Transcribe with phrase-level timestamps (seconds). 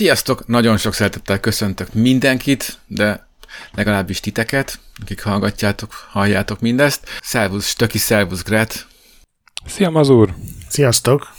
[0.00, 0.46] Sziasztok!
[0.46, 3.28] Nagyon sok szeretettel köszöntök mindenkit, de
[3.72, 7.08] legalábbis titeket, akik hallgatjátok, halljátok mindezt.
[7.22, 8.86] Szervusz, Stöki, szervusz, Gret.
[9.66, 10.34] Szia, Mazur!
[10.68, 11.32] Sziasztok!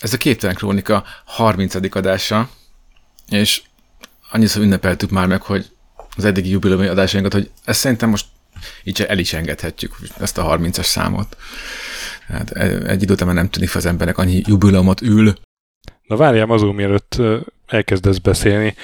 [0.00, 1.74] Ez a Képtelen Krónika 30.
[1.96, 2.48] adása,
[3.28, 3.62] és
[4.30, 5.70] annyiszor ünnepeltük már meg, hogy
[6.16, 8.26] az eddigi jubileumi adásainkat, hogy ezt szerintem most
[8.84, 11.36] így el is engedhetjük, ezt a 30-as számot.
[12.26, 12.50] Hát
[12.86, 15.34] egy idő után már nem tűnik fel az embernek, annyi jubileumot ül.
[16.02, 17.20] Na várjál, azon mielőtt
[17.72, 18.74] elkezdesz beszélni,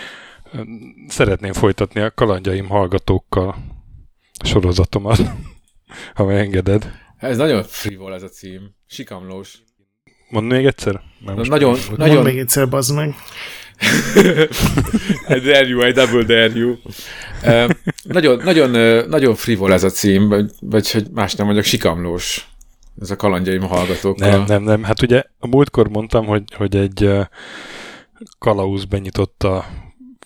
[1.09, 3.57] szeretném folytatni a kalandjaim hallgatókkal
[4.39, 5.19] a sorozatomat,
[6.15, 6.91] ha megengeded.
[7.17, 8.75] Ez nagyon frivol ez a cím.
[8.87, 9.59] Sikamlós.
[10.29, 11.01] Mondd még egyszer?
[11.25, 12.15] Már most nagyon, nagyon...
[12.15, 13.15] Mondd még egyszer, bazd meg.
[15.29, 16.77] I dare you, I double dare you.
[17.45, 17.71] Uh,
[18.03, 18.71] nagyon, nagyon,
[19.09, 22.49] nagyon frivol ez a cím, vagy, vagy hogy más nem mondjak, sikamlós.
[23.01, 24.31] Ez a kalandjaim hallgatókkal.
[24.31, 24.83] Nem, nem, nem.
[24.83, 27.11] Hát ugye a múltkor mondtam, hogy, hogy egy
[28.39, 29.67] kalauz benyitott a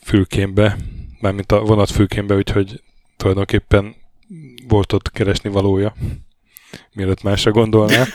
[0.03, 0.77] fülkémbe,
[1.21, 2.83] mármint a vonat fülkémbe, úgyhogy
[3.17, 3.95] tulajdonképpen
[4.69, 5.95] volt ott keresni valója,
[6.93, 8.05] mielőtt másra gondolná.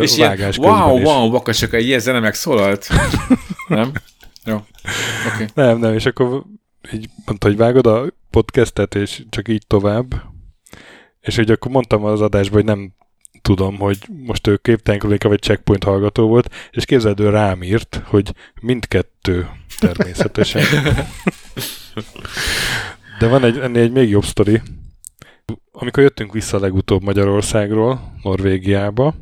[0.00, 1.04] És ilyen, wow, is.
[1.04, 2.88] wow, vakasok, egy ilyen zene megszólalt.
[3.68, 3.92] nem?
[4.44, 4.64] Jó.
[5.34, 5.46] Okay.
[5.54, 6.44] Nem, nem, és akkor
[6.92, 10.22] így mondta, hogy vágod a podcastet, és csak így tovább.
[11.20, 12.92] És hogy akkor mondtam az adásban, hogy nem
[13.42, 18.34] tudom, hogy most ő képtelen vagy checkpoint hallgató volt, és képzeld, ő rám írt, hogy
[18.60, 20.62] mindkettő természetesen.
[23.18, 24.60] De van egy, ennél egy még jobb sztori.
[25.72, 29.14] Amikor jöttünk vissza legutóbb Magyarországról, Norvégiába,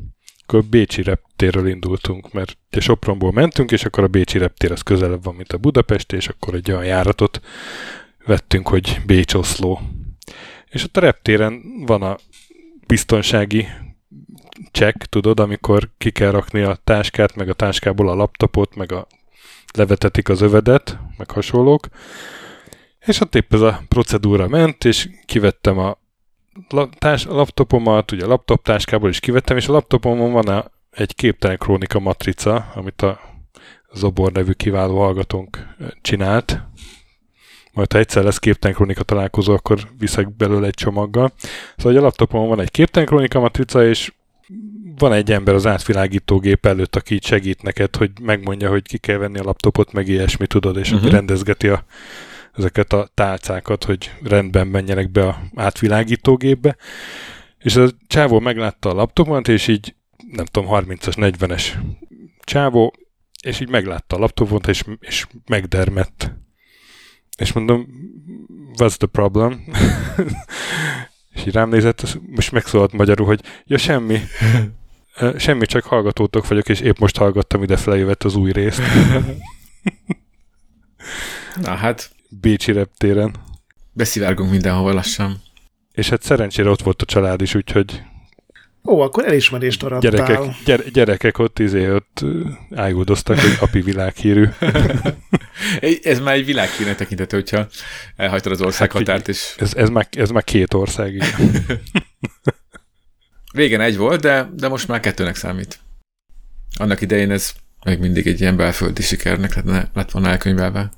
[0.43, 5.23] akkor Bécsi reptérről indultunk, mert ugye Sopronból mentünk, és akkor a Bécsi reptér az közelebb
[5.23, 7.41] van, mint a Budapest, és akkor egy olyan járatot
[8.25, 9.79] vettünk, hogy Bécs-Oszló.
[10.69, 12.17] És ott a reptéren van a
[12.87, 13.67] biztonsági
[14.71, 19.07] check, tudod, amikor ki kell rakni a táskát, meg a táskából a laptopot, meg a
[19.73, 21.87] levetetik az övedet, meg hasonlók.
[22.99, 25.97] És ott épp ez a procedúra ment, és kivettem a,
[27.25, 32.71] laptopomat, ugye a laptop táskából is kivettem, és a laptopomon van egy képtelen krónika matrica,
[32.75, 33.19] amit a
[33.93, 36.61] Zobor nevű kiváló hallgatónk csinált.
[37.73, 41.31] Majd ha egyszer lesz képtelen krónika találkozó, akkor viszek belőle egy csomaggal.
[41.77, 44.11] Szóval a laptopomon van egy képtelen krónika matrica, és
[44.97, 49.39] van egy ember az átvilágítógép előtt, aki segít neked, hogy megmondja, hogy ki kell venni
[49.39, 51.11] a laptopot, meg ilyesmi, tudod, és uh-huh.
[51.11, 51.83] rendezgeti a,
[52.53, 56.75] ezeket a tálcákat, hogy rendben menjenek be a átvilágítógépbe.
[57.57, 59.95] És a csávó meglátta a laptopot, és így,
[60.31, 61.63] nem tudom, 30-as, 40-es
[62.43, 62.93] csávó,
[63.43, 66.31] és így meglátta a laptopot, és, és megdermett.
[67.37, 67.87] És mondom,
[68.77, 69.63] what's the problem?
[71.39, 74.19] És így rám nézett, most megszólalt magyarul, hogy ja semmi,
[75.37, 78.81] semmi, csak hallgatótok vagyok, és épp most hallgattam, ide felejövett az új részt.
[81.61, 82.11] Na hát.
[82.29, 83.35] Bécsi reptéren.
[83.93, 85.41] Beszivárgunk mindenhova lassan.
[85.91, 88.03] És hát szerencsére ott volt a család is, úgyhogy
[88.83, 90.11] Ó, akkor elismerést arattál.
[90.11, 92.25] Gyerekek, gyere, gyerekek ott, izé, ott
[92.75, 94.45] ájuldoztak, hogy api világhírű.
[96.03, 97.67] ez már egy világhírnek tekintető, hogyha
[98.15, 99.17] elhagytad az országhatárt.
[99.17, 99.55] Hát, és...
[99.57, 101.23] ez, ez, már, ez már két ország.
[103.53, 105.79] Régen egy volt, de, de most már kettőnek számít.
[106.77, 107.53] Annak idején ez
[107.85, 110.91] még mindig egy ilyen belföldi sikernek lett, lett volna elkönyvelve.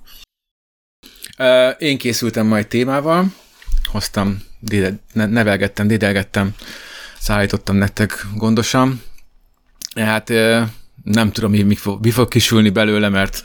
[1.78, 3.34] Én készültem majd témával,
[3.86, 6.56] hoztam, déde, nevelgettem, dédelgettem
[7.22, 9.02] szállítottam nektek gondosan.
[9.96, 10.30] Hát
[11.04, 13.42] nem tudom, mi, mi, fog, mi fog kisülni belőle, mert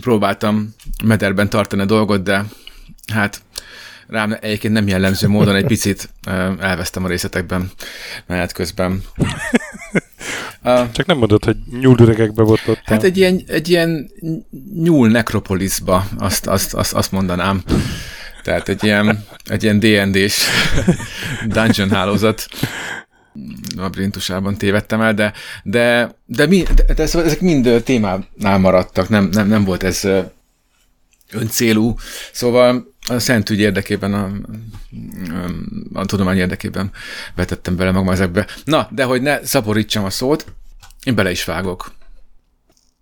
[0.00, 2.44] próbáltam mederben tartani a dolgot, de
[3.12, 3.42] hát
[4.06, 6.08] rám egyébként nem jellemző módon egy picit
[6.58, 7.70] elvesztem a részletekben
[8.26, 9.02] menet közben.
[10.92, 14.10] Csak nem mondod, hogy nyúlüregekbe ott Hát egy ilyen, egy ilyen
[14.74, 17.62] nyúl nekropolisba, azt, azt, azt, azt mondanám.
[18.42, 20.42] Tehát egy ilyen, egy ilyen D&D-s
[21.46, 22.46] dungeon hálózat
[23.76, 25.32] labrintusában tévedtem el, de,
[25.62, 30.08] de, de, mi, de, de ezek mind témánál maradtak, nem, nem, nem volt ez
[31.32, 31.94] öncélú.
[32.32, 34.30] Szóval a szent ügy érdekében, a,
[35.92, 36.90] a tudomány érdekében
[37.34, 38.46] vetettem bele magam ezekbe.
[38.64, 40.46] Na, de hogy ne szaporítsam a szót,
[41.04, 41.92] én bele is vágok.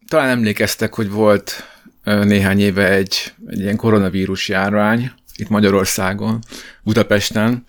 [0.08, 1.64] Talán emlékeztek, hogy volt
[2.04, 6.38] néhány éve egy, egy ilyen koronavírus járvány, itt Magyarországon,
[6.82, 7.64] Budapesten,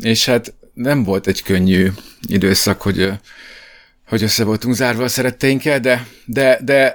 [0.00, 1.90] és hát nem volt egy könnyű
[2.26, 3.10] időszak, hogy,
[4.08, 6.94] hogy össze voltunk zárva a szeretteinkkel, de, de, de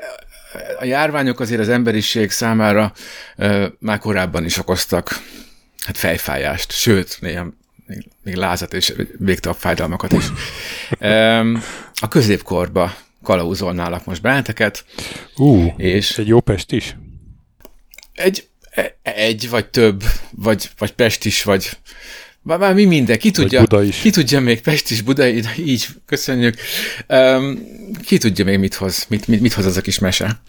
[0.80, 2.94] a járványok azért az emberiség számára
[3.80, 5.21] már korábban is okoztak
[5.86, 7.54] hát fejfájást, sőt, néha
[8.24, 10.25] még lázat és végtelen fájdalmakat is.
[12.01, 14.86] A középkorba kalauzolnálak most benneteket.
[15.36, 16.95] Ú, És egy jó Pest is?
[18.18, 18.46] egy,
[19.01, 21.69] egy vagy több, vagy, vagy Pest is, vagy
[22.41, 23.63] már, már mi minden, ki tudja,
[24.01, 26.56] ki tudja még Pest is, Buda, így, így köszönjük.
[27.07, 27.59] Um,
[28.06, 30.41] ki tudja még mit hoz, mit, mit, mit hoz az a kis mese.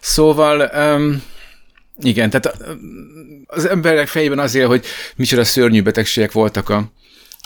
[0.00, 1.22] Szóval, um,
[2.00, 2.56] igen, tehát
[3.46, 4.84] az emberek fejében az él, hogy
[5.16, 6.92] micsoda szörnyű betegségek voltak a,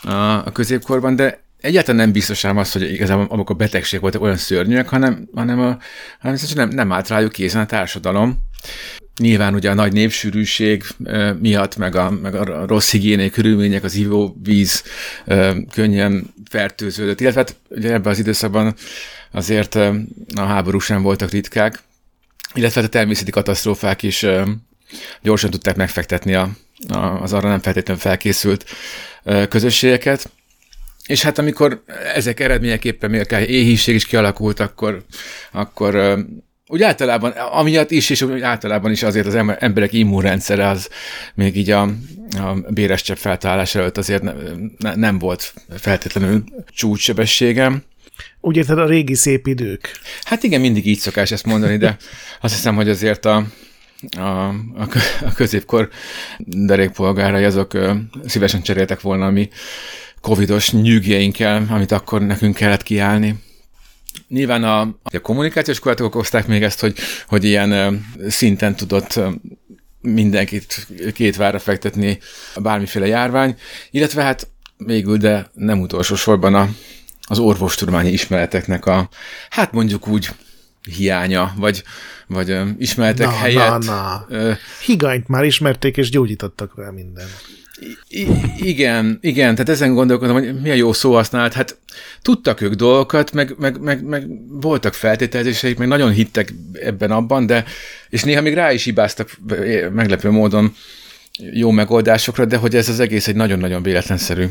[0.02, 0.12] a,
[0.46, 4.36] a középkorban, de egyáltalán nem biztos ám az, hogy igazából amok a betegségek voltak olyan
[4.36, 5.78] szörnyűek, hanem, hanem, a,
[6.20, 8.38] hanem nem, nem állt rájuk készen a társadalom.
[9.18, 10.84] Nyilván ugye a nagy népsűrűség
[11.38, 14.82] miatt, meg a, meg a rossz higiéniai körülmények, az ivóvíz
[15.72, 18.74] könnyen fertőződött, illetve hát ugye ebben az időszakban
[19.30, 19.74] azért
[20.34, 21.82] a háborúk sem voltak ritkák,
[22.54, 24.26] illetve hát a természeti katasztrófák is
[25.22, 26.50] gyorsan tudták megfektetni a,
[26.88, 28.64] a, az arra nem feltétlenül felkészült
[29.48, 30.30] közösségeket.
[31.06, 31.82] És hát amikor
[32.14, 35.04] ezek eredményeképpen még akár éhínség is kialakult, akkor,
[35.52, 36.24] akkor
[36.66, 40.88] úgy általában, amiatt is, és úgy általában is azért az em- emberek immunrendszere az
[41.34, 41.82] még így a,
[42.30, 44.32] a béres csepp feltállása előtt azért ne,
[44.78, 46.44] ne, nem volt feltétlenül
[46.74, 47.82] csúcssebességem.
[48.40, 50.00] Úgy érted a régi szép idők?
[50.22, 51.96] Hát igen, mindig így szokás ezt mondani, de
[52.40, 53.46] azt hiszem, hogy azért a,
[54.16, 54.88] a, a,
[55.24, 55.88] a középkor
[56.38, 57.94] derékpolgárai azok ö,
[58.26, 59.48] szívesen cseréltek volna a mi
[60.20, 63.34] covidos nyűgjeinkkel, amit akkor nekünk kellett kiállni.
[64.28, 66.96] Nyilván a, a kommunikációs korlátok okozták még ezt, hogy,
[67.28, 69.20] hogy ilyen szinten tudott
[70.00, 72.18] mindenkit két várra fektetni
[72.56, 73.56] bármiféle járvány,
[73.90, 76.68] illetve hát végül, de nem utolsó sorban a,
[77.22, 79.08] az orvostudományi ismereteknek a,
[79.50, 80.30] hát mondjuk úgy
[80.96, 81.82] hiánya, vagy,
[82.26, 83.68] vagy ö, ismeretek Na, helyett.
[83.68, 84.26] na, na.
[84.28, 84.52] Ö,
[84.84, 87.26] Higányt már ismerték, és gyógyítottak rá minden.
[88.08, 88.26] I-
[88.56, 91.52] igen, igen, tehát ezen gondolkodom, hogy milyen jó szó használt.
[91.52, 91.78] Hát
[92.22, 97.64] tudtak ők dolgokat, meg, meg, meg, meg voltak feltételezéseik, meg nagyon hittek ebben abban, de
[98.08, 100.74] és néha még rá is hibáztak eh, meglepő módon
[101.52, 104.46] jó megoldásokra, de hogy ez az egész egy nagyon-nagyon véletlenszerű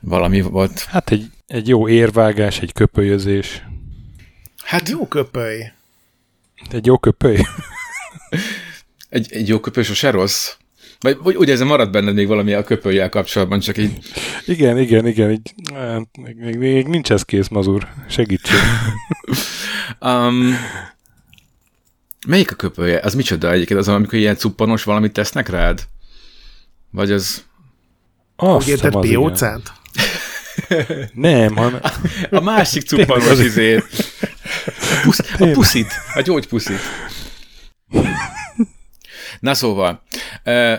[0.00, 0.80] valami volt.
[0.80, 3.62] Hát egy, egy jó érvágás, egy köpölyözés.
[4.64, 5.72] Hát Jó köpöly.
[6.70, 7.40] Egy jó köpöly?
[9.08, 10.54] egy, egy jó köpő sose rossz.
[11.00, 13.98] Vagy úgy, úgy érzem, marad benned még valami a köpőjel kapcsolatban, csak így
[14.44, 15.30] Igen, igen, igen.
[15.30, 15.54] Így,
[16.12, 17.88] még, még, még nincs ez kész, mazur.
[18.08, 18.58] Segítség.
[20.00, 20.58] Um,
[22.26, 23.00] melyik a köpője?
[23.02, 23.80] Az micsoda egyébként?
[23.80, 25.80] Az, amikor ilyen cuppanos valamit tesznek rád?
[26.90, 27.44] Vagy az...
[28.36, 29.20] Azt Úgy érted hiszem, az igen.
[29.20, 29.72] piócát?
[31.12, 31.80] Nem, hanem
[32.30, 33.84] A másik cuppanos izét.
[34.64, 35.92] A, pusz, a puszit.
[36.14, 36.80] A gyógypuszit.
[39.44, 40.02] Na szóval,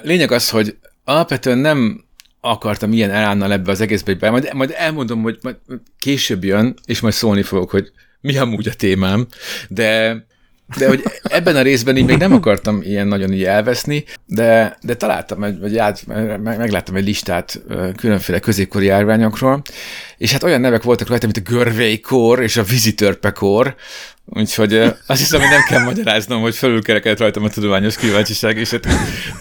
[0.04, 2.06] lényeg az, hogy alapvetően nem
[2.42, 5.58] akartam ilyen elánnal ebbe az egészbe be, majd, majd elmondom, hogy majd
[6.00, 7.92] később jön, és majd szólni fogok, hogy
[8.22, 9.28] mi amúgy a témám,
[9.70, 10.26] de
[10.78, 14.96] de hogy ebben a részben így még nem akartam ilyen nagyon így elveszni, de, de
[14.96, 17.62] találtam, vagy át, meg, megláttam egy listát
[17.96, 19.62] különféle középkori járványokról,
[20.18, 23.76] és hát olyan nevek voltak rajta, mint a görvélykór és a vízitörpekór,
[24.26, 24.74] úgyhogy
[25.08, 28.88] azt hiszem, hogy nem kell magyaráznom, hogy felülkerekedett rajtam a tudományos kíváncsiság, és hát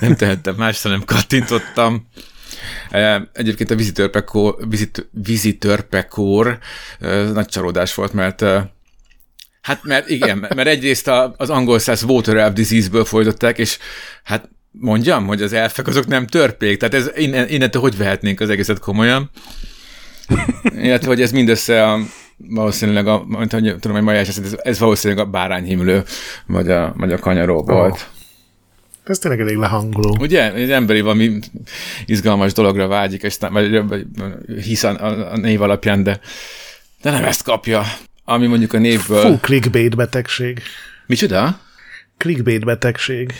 [0.00, 2.07] nem tehettem más, hanem kattintottam.
[3.33, 6.59] Egyébként a vízitörpekór, vízit, vízitörpekór
[7.00, 8.45] ö, nagy csalódás volt, mert
[9.64, 13.78] Hát mert igen, mert egyrészt a, az angol száz water elf disease-ből folytották, és
[14.25, 18.50] hát mondjam, hogy az elfek azok nem törpék, tehát ez innen, innentől hogy vehetnénk az
[18.50, 19.30] egészet komolyan?
[20.76, 21.99] Illetve, hogy ez mindössze a,
[22.37, 26.02] valószínűleg a, mint hogy tudom, hogy Majás, ez, ez valószínűleg a bárányhimlő,
[26.47, 28.09] vagy a, vagy a kanyaró volt.
[29.04, 30.16] Ez tényleg elég lehangoló.
[30.21, 30.52] Ugye?
[30.52, 31.38] Egy emberi valami
[32.06, 34.06] izgalmas dologra vágyik, és vagy, vagy
[34.62, 36.21] hisz a, a, a név alapján, de,
[37.02, 37.83] de nem ezt kapja.
[38.25, 39.21] Ami mondjuk a névből...
[39.21, 40.62] Fú, clickbait betegség.
[41.07, 41.61] Micsoda?
[42.16, 43.33] Clickbait betegség.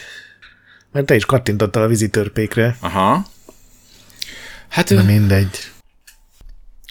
[0.93, 2.76] Mert te is kattintottál a vízitörpékre.
[2.81, 3.26] Aha.
[4.69, 5.73] Hát Na mindegy.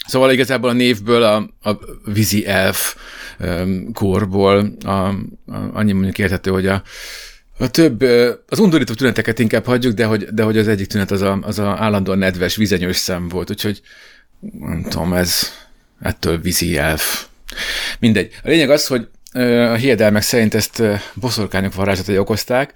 [0.06, 1.36] Szóval igazából a névből a,
[1.70, 2.96] a vízi elf
[3.92, 5.14] korból a, a,
[5.72, 6.82] annyi mondjuk érthető, hogy a,
[7.58, 8.02] a több,
[8.48, 11.58] az undorító tüneteket inkább hagyjuk, de hogy, de hogy az egyik tünet az a, az
[11.58, 13.80] a állandóan nedves, vizenyős szem volt, úgyhogy
[14.58, 15.52] nem tudom, ez
[16.00, 17.26] ettől vízi elf.
[17.98, 18.30] Mindegy.
[18.42, 20.82] A lényeg az, hogy a hiedelmek szerint ezt
[21.14, 22.72] boszorkányok varázslatai okozták,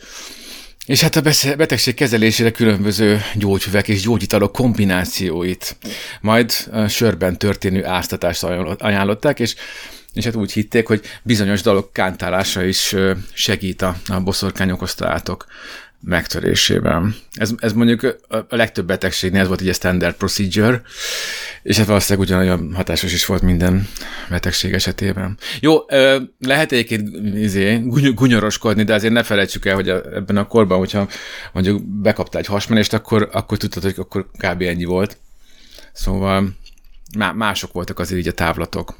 [0.87, 1.23] és hát a
[1.57, 5.77] betegség kezelésére különböző gyógyfüvek és gyógyitalok kombinációit,
[6.21, 6.53] majd
[6.89, 9.55] sörben történő áztatást ajánlott- ajánlották, és
[10.13, 12.95] és hát úgy hitték, hogy bizonyos dalok kántálása is
[13.33, 15.47] segít a, a boszorkány okozta átok
[16.01, 17.15] megtörésében.
[17.33, 20.83] Ez, ez mondjuk a legtöbb betegségnél ez volt egy standard procedure,
[21.63, 23.89] és hát valószínűleg ugyanolyan hatásos is volt minden
[24.29, 25.39] betegség esetében.
[25.61, 25.79] Jó,
[26.39, 27.79] lehet egyébként izé,
[28.15, 31.09] gunyoroskodni, de azért ne felejtsük el, hogy a, ebben a korban, hogyha
[31.53, 34.63] mondjuk bekapta egy hasmenést, akkor, akkor tudtad, hogy akkor kb.
[34.63, 35.17] ennyi volt.
[35.93, 36.57] Szóval
[37.35, 38.97] mások voltak azért így a távlatok.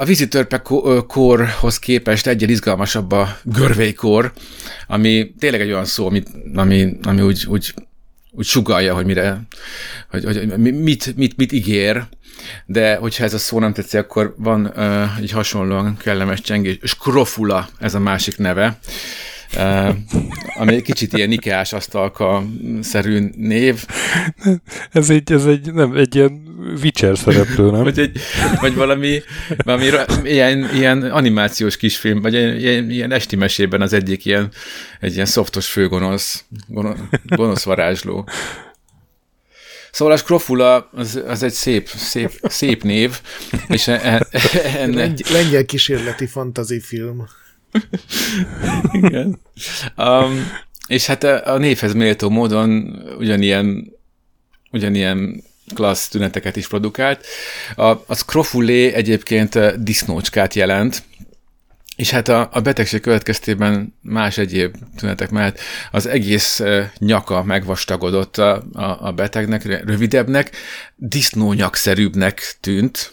[0.00, 0.62] A vízitörpe
[1.06, 4.32] korhoz képest egyel izgalmasabb a görvélykor,
[4.86, 6.22] ami tényleg egy olyan szó, ami,
[6.54, 7.74] ami, ami úgy, úgy,
[8.30, 9.40] úgy sugalja, hogy mire,
[10.10, 12.04] hogy, hogy mit, mit, mit ígér,
[12.66, 17.68] de hogyha ez a szó nem tetszik, akkor van uh, egy hasonlóan kellemes csengés, skrofula
[17.78, 18.78] ez a másik neve,
[19.56, 19.94] Uh,
[20.58, 23.84] ami egy kicsit ilyen Ikeás asztalka-szerű név.
[24.92, 26.47] Ez egy, ez egy, nem, egy ilyen
[26.82, 27.82] Witcher szereplő, nem?
[27.82, 28.20] vagy, egy,
[28.60, 29.22] vagy valami,
[29.64, 29.90] valami
[30.24, 34.50] ilyen, ilyen animációs kisfilm, vagy ilyen, ilyen esti mesében az egyik ilyen,
[35.00, 38.28] egy ilyen szoftos főgonosz, gonosz, gonosz varázsló.
[39.90, 43.20] Szóval a Skrofula az, az egy szép, szép, szép név,
[43.68, 44.26] és e, e,
[44.76, 45.12] enne...
[45.32, 47.28] Lengyel kísérleti fantazifilm.
[48.92, 49.40] Igen.
[49.96, 50.50] Um,
[50.86, 53.92] és hát a, a névhez méltó módon ugyanilyen,
[54.70, 55.42] ugyanilyen
[55.74, 57.26] klassz tüneteket is produkált.
[57.76, 61.02] A, a scrofulé egyébként disznócskát jelent,
[61.96, 65.60] és hát a, a betegség következtében más egyéb tünetek mellett
[65.90, 66.62] az egész
[66.98, 70.56] nyaka megvastagodott a, a, a betegnek, rövidebbnek,
[70.96, 73.12] disznónyakszerűbbnek tűnt.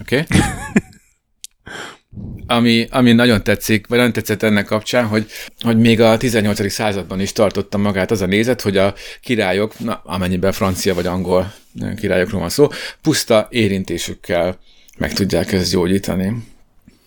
[0.00, 0.18] Oké?
[0.20, 0.40] Okay?
[2.46, 5.26] ami, ami nagyon tetszik, vagy nagyon tetszett ennek kapcsán, hogy,
[5.60, 6.72] hogy még a 18.
[6.72, 11.52] században is tartotta magát az a nézet, hogy a királyok, na, amennyiben francia vagy angol
[11.96, 12.68] királyokról van szó,
[13.02, 14.58] puszta érintésükkel
[14.98, 16.32] meg tudják ezt gyógyítani.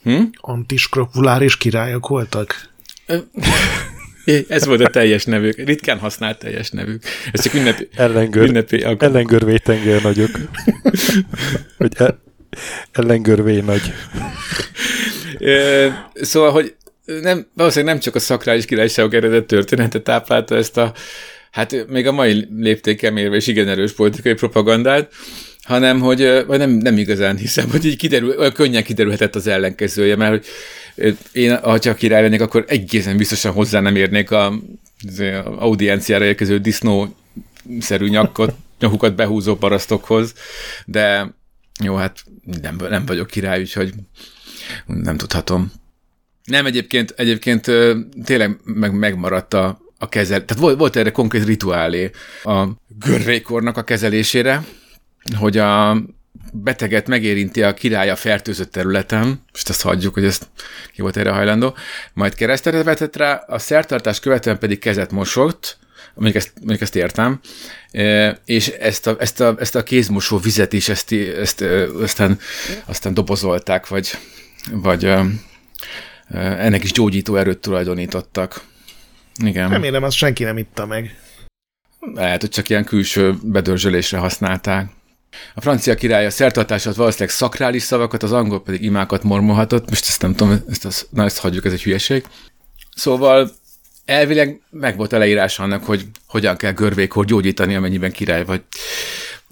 [0.03, 0.21] Hm?
[0.37, 2.69] Antiskropuláris királyok voltak?
[4.47, 5.55] Ez volt a teljes nevük.
[5.55, 7.03] Ritkán használt teljes nevük.
[7.31, 10.29] Ez csak ünnepi, Ellengör, ünnepi Ellengörvétenger nagyok.
[11.77, 12.21] Hogy el,
[12.91, 13.93] ellengörvé nagy.
[16.13, 16.75] Szóval, hogy
[17.21, 20.93] nem, valószínűleg nem csak a szakrális királyságok eredet története táplálta ezt a,
[21.51, 25.13] hát még a mai léptéken mérve is igen erős politikai propagandát,
[25.61, 30.31] hanem hogy vagy nem, nem igazán hiszem, hogy így kiderül, könnyen kiderülhetett az ellenkezője, mert
[30.31, 30.45] hogy
[31.31, 34.53] én, ha csak király lennék, akkor egészen biztosan hozzá nem érnék a,
[35.07, 35.23] az
[35.57, 40.33] audienciára érkező disznó-szerű nyakot, nyakukat behúzó parasztokhoz,
[40.85, 41.35] de
[41.83, 42.23] jó, hát
[42.61, 43.93] nem, nem vagyok király, úgyhogy
[44.85, 45.71] nem tudhatom.
[46.43, 47.71] Nem, egyébként, egyébként
[48.23, 50.45] tényleg meg, megmaradt a, a kezel...
[50.45, 52.11] Tehát volt, volt erre konkrét rituálé
[52.43, 52.67] a
[52.99, 54.63] görvékornak a kezelésére,
[55.35, 55.97] hogy a
[56.53, 60.47] beteget megérinti a király a fertőzött területen, és azt hagyjuk, hogy ezt
[60.93, 61.75] ki volt erre hajlandó,
[62.13, 65.77] majd keresztre vetett rá, a szertartás követően pedig kezet mosott,
[66.13, 67.39] mondjuk ezt, mondjuk ezt értem,
[68.45, 71.61] és ezt a, ezt a, ezt a kézmosó vizet is ezt, ezt,
[72.01, 72.39] aztán,
[72.85, 74.11] aztán dobozolták, vagy,
[74.71, 75.13] vagy
[76.33, 78.63] ennek is gyógyító erőt tulajdonítottak.
[79.43, 79.69] Igen.
[79.69, 81.17] Remélem, azt senki nem itta meg.
[82.13, 84.91] Lehet, hogy csak ilyen külső bedörzsölésre használták.
[85.53, 89.89] A francia király a szertartását valószínűleg szakrális szavakat, az angol pedig imákat mormolhatott.
[89.89, 92.25] Most ezt nem tudom, ezt, ezt, na, ezt hagyjuk, ez egy hülyeség.
[92.95, 93.51] Szóval
[94.05, 98.61] elvileg meg volt a leírás annak, hogy hogyan kell görvékor gyógyítani, amennyiben király vagy.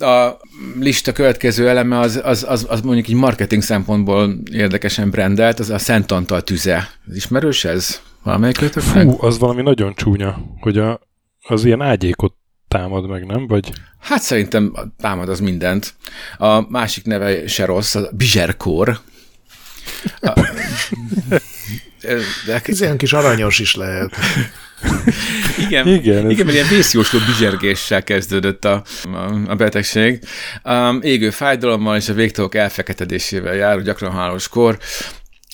[0.01, 0.39] A
[0.79, 5.77] lista következő eleme az, az, az, az mondjuk egy marketing szempontból érdekesen brandelt, az a
[5.77, 6.89] Szent Antal tüze.
[7.13, 8.01] Ismerős ez?
[8.24, 9.15] Valamelyik Fú, meg?
[9.20, 11.00] az valami nagyon csúnya, hogy a,
[11.41, 12.34] az ilyen ágyékot
[12.67, 13.48] támad meg, nem?
[13.48, 13.72] Vagy...
[14.00, 15.93] Hát szerintem támad az mindent.
[16.38, 19.00] A másik neve se rossz, a Bizserkor.
[20.22, 20.50] A,
[22.46, 22.62] de...
[22.63, 24.15] Ez ilyen kis aranyos is lehet.
[25.68, 30.20] igen, igen, igen mert ilyen vészjósló bizsergéssel kezdődött a, a, a betegség.
[30.64, 34.78] Um, égő fájdalommal és a végtagok elfeketedésével jár, gyakran hálóskor.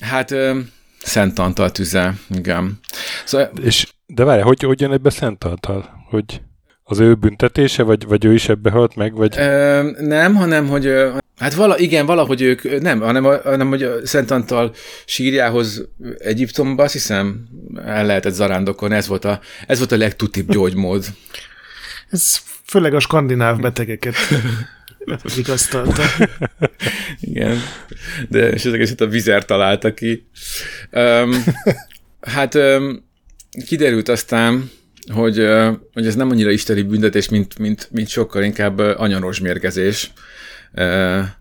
[0.02, 0.70] Hát um,
[1.04, 2.80] Szent Antal tüze, igen.
[3.26, 6.06] Szóval, és, de várj, hogy, hogy jön ebbe Szent Antal?
[6.10, 6.42] Hogy
[6.89, 9.13] az ő büntetése, vagy, vagy ő is ebbe halt meg?
[9.13, 9.38] Vagy...
[9.38, 10.94] Ö, nem, hanem, hogy
[11.38, 14.74] hát vala, igen, valahogy ők, nem, hanem, hanem hogy Szent Antal
[15.06, 17.48] sírjához Egyiptomba, azt hiszem,
[17.86, 21.06] el lehetett zarándokolni, ez volt a, ez volt a legtutibb gyógymód.
[22.10, 24.15] ez főleg a skandináv betegeket
[25.36, 26.03] vigasztalta.
[27.20, 27.58] igen,
[28.29, 30.27] de és ezeket a vizer találta ki.
[30.91, 31.44] Um,
[32.22, 33.06] hát um,
[33.65, 34.72] kiderült aztán,
[35.14, 35.48] hogy,
[35.94, 40.12] hogy ez nem annyira isteni büntetés, mint, mint, mint sokkal inkább anyaros mérgezés,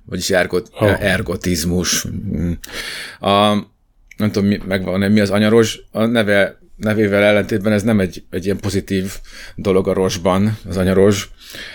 [0.05, 1.05] vagyis ergot, oh.
[1.05, 2.07] ergotizmus.
[3.21, 3.55] A,
[4.17, 8.57] nem tudom, megvan, mi az anyaros, a neve nevével ellentétben ez nem egy, egy ilyen
[8.57, 9.13] pozitív
[9.55, 11.31] dolog a rosban, az anyaros,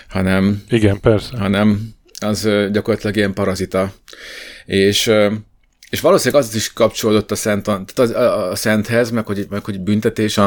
[0.08, 1.38] hanem, Igen, persze.
[1.38, 3.94] hanem az gyakorlatilag ilyen parazita.
[4.66, 5.12] És,
[5.92, 9.64] és valószínűleg az is kapcsolódott a, szent, tehát az, a, a szenthez, meg hogy, meg
[9.66, 10.46] hogy büntetés a,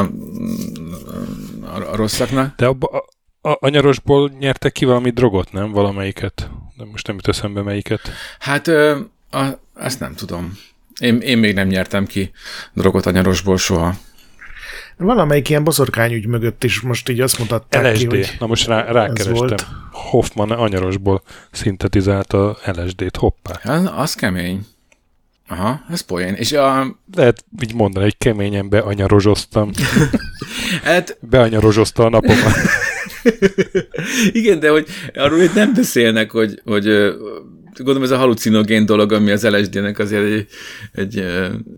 [1.61, 2.55] a, a rosszaknak.
[2.55, 5.71] De abba, a, a anyarosból nyertek ki valami drogot, nem?
[5.71, 6.49] Valamelyiket.
[6.77, 8.01] De most nem jut eszembe melyiket.
[8.39, 8.99] Hát ö,
[9.31, 10.57] a, azt nem tudom.
[10.99, 12.31] Én, én még nem nyertem ki
[12.73, 13.95] drogot anyarosból soha.
[14.97, 17.97] Valamelyik ilyen boszorkányügy mögött is most így azt mutatták LSD.
[17.97, 19.57] ki, hogy Na most rá, rákerestem.
[19.91, 21.21] Hoffman anyarosból
[21.51, 23.17] szintetizálta LSD-t.
[23.17, 23.59] Hoppá.
[23.63, 24.65] Az, az kemény.
[25.47, 26.33] Aha, ez poén.
[26.33, 29.71] És a, Lehet így mondani, hogy keményen beanyarozoztam.
[30.83, 32.55] hát Beanyarozozta a napomat.
[34.31, 36.83] Igen, de hogy arról itt nem beszélnek, hogy, hogy
[37.75, 40.47] gondolom ez a halucinogén dolog, ami az LSD-nek azért egy,
[40.91, 41.25] egy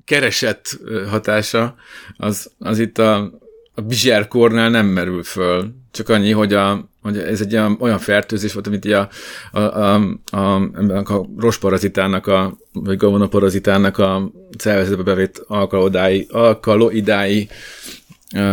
[0.05, 1.75] keresett hatása,
[2.17, 3.39] az, az itt a,
[3.73, 5.73] a bizsárkornál nem merül föl.
[5.91, 9.09] Csak annyi, hogy, a, hogy ez egy olyan, olyan fertőzés volt, amit a,
[9.51, 9.95] a, a,
[10.31, 10.61] a,
[11.03, 17.49] a, rosparazitának, a, vagy gavonaparazitának a szervezetbe bevét alkalodái, alkaloidái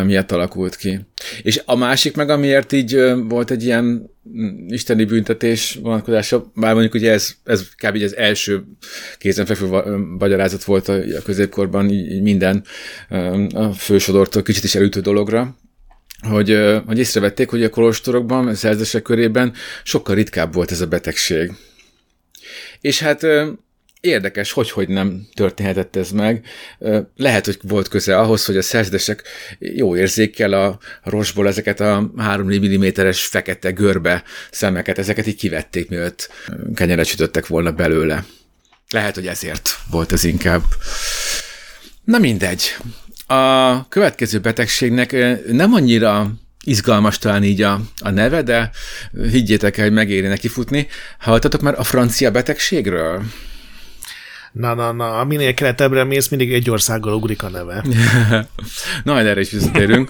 [0.04, 1.00] miatt alakult ki.
[1.42, 4.11] És a másik meg, amiért így volt egy ilyen
[4.66, 8.02] isteni büntetés vonatkozása, bár mondjuk ugye ez, ez kb.
[8.02, 8.64] az első
[9.18, 9.66] kézenfekvő
[10.18, 12.64] magyarázat volt a, középkorban, így, így minden
[13.54, 15.56] a fősodortól kicsit is elütő dologra,
[16.25, 19.52] hogy, hogy észrevették, hogy a kolostorokban, a szerzesek körében
[19.83, 21.52] sokkal ritkább volt ez a betegség.
[22.81, 23.26] És hát
[24.04, 26.47] érdekes, hogy, hogy nem történhetett ez meg.
[27.16, 29.23] Lehet, hogy volt köze ahhoz, hogy a szerződesek
[29.59, 36.29] jó érzékkel a rosból ezeket a 3 mm-es fekete görbe szemeket, ezeket így kivették, mielőtt
[36.75, 38.25] kenyeret sütöttek volna belőle.
[38.90, 40.62] Lehet, hogy ezért volt ez inkább.
[42.05, 42.77] Na mindegy.
[43.26, 45.16] A következő betegségnek
[45.52, 46.30] nem annyira
[46.64, 48.70] izgalmas talán így a, a neve, de
[49.30, 50.87] higgyétek el, hogy megéri neki futni.
[51.18, 53.22] Hallottatok már a francia betegségről?
[54.54, 57.84] na, na, na, minél keletebbre mész, mindig egy országgal ugrik a neve.
[59.04, 60.08] Na, erre is visszatérünk.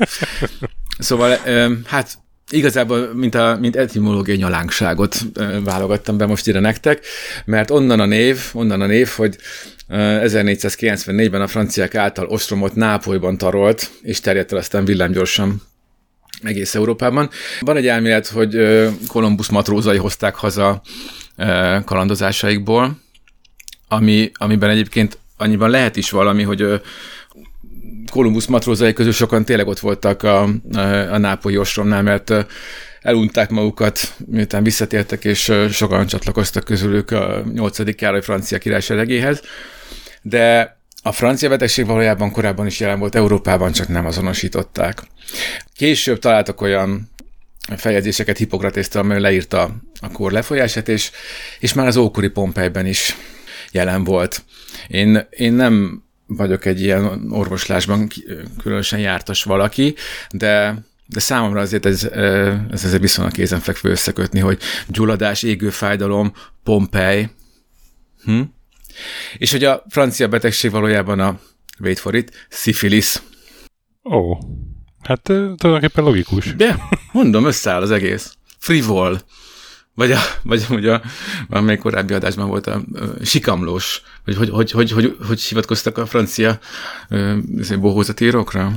[0.99, 1.39] Szóval,
[1.87, 2.19] hát
[2.51, 5.19] igazából, mint, a, mint etimológiai nyalánkságot
[5.65, 7.07] válogattam be most ide nektek,
[7.45, 9.37] mert onnan a név, onnan a név, hogy
[9.89, 15.63] 1494-ben a franciák által ostromot Nápolyban tarolt, és terjedt el aztán villámgyorsan
[16.43, 17.31] egész Európában.
[17.61, 18.59] Van egy elmélet, hogy
[19.09, 20.83] Kolumbusz matrózai hozták haza
[21.85, 22.99] kalandozásaikból,
[23.89, 26.81] ami, amiben egyébként annyiban lehet is valami, hogy
[28.11, 30.43] Kolumbusz matrózai közül sokan tényleg ott voltak a,
[31.13, 32.47] a, nápolyi ostromnál, mert
[33.05, 37.95] elunták magukat, miután visszatértek, és sokan csatlakoztak közülük a 8.
[37.95, 39.43] Károly francia király seregéhez.
[40.23, 45.03] De a francia betegség valójában korábban is jelen volt Európában, csak nem azonosították.
[45.75, 47.11] Később találtak olyan
[47.77, 51.11] feljegyzéseket Hippokratésztől, amely leírta a kor lefolyását, és,
[51.59, 53.17] és már az ókori Pompejben is
[53.73, 54.45] jelen volt.
[54.89, 58.09] Én, én nem vagyok egy ilyen orvoslásban
[58.63, 59.95] különösen jártas valaki,
[60.31, 62.05] de de számomra azért ez,
[62.71, 67.31] ez azért viszonylag kézenfekvő összekötni, hogy gyulladás, égő fájdalom, Pompej.
[68.25, 68.41] Hm?
[69.39, 71.39] És hogy a francia betegség valójában a,
[71.81, 73.23] wait for it, szifilis.
[74.05, 74.39] Ó.
[75.03, 76.55] Hát ö, tulajdonképpen logikus.
[76.55, 76.79] De,
[77.13, 78.37] mondom, összeáll az egész.
[78.59, 79.21] Frivol.
[79.95, 81.03] Vagy, a, vagy ugye a,
[81.49, 86.07] valamelyik korábbi adásban volt a, a sikamlós, hogy hogy, hogy, hogy, hogy, hogy hivatkoztak a
[86.07, 86.59] francia
[87.57, 88.73] izé, bohózatírokra.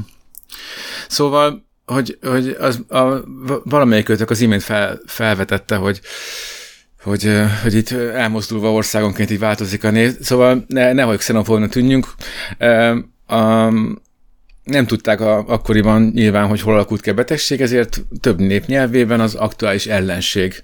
[1.07, 3.23] Szóval, hogy, hogy az, a,
[3.63, 6.01] valamelyikőtök az imént fel, felvetette, hogy
[7.01, 10.15] hogy, hogy itt elmozdulva országonként így változik a név.
[10.21, 12.07] Szóval ne, nehogy xenofóbnak tűnjünk.
[13.27, 13.69] A,
[14.63, 19.19] nem tudták a, akkoriban nyilván, hogy hol alakult ki a betegség, ezért több nép nyelvében
[19.19, 20.63] az aktuális ellenség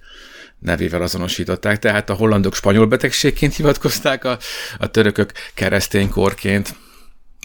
[0.60, 1.80] nevével azonosították.
[1.80, 4.38] Tehát a hollandok spanyol betegségként hivatkozták, a,
[4.78, 6.76] a törökök kereszténykorként,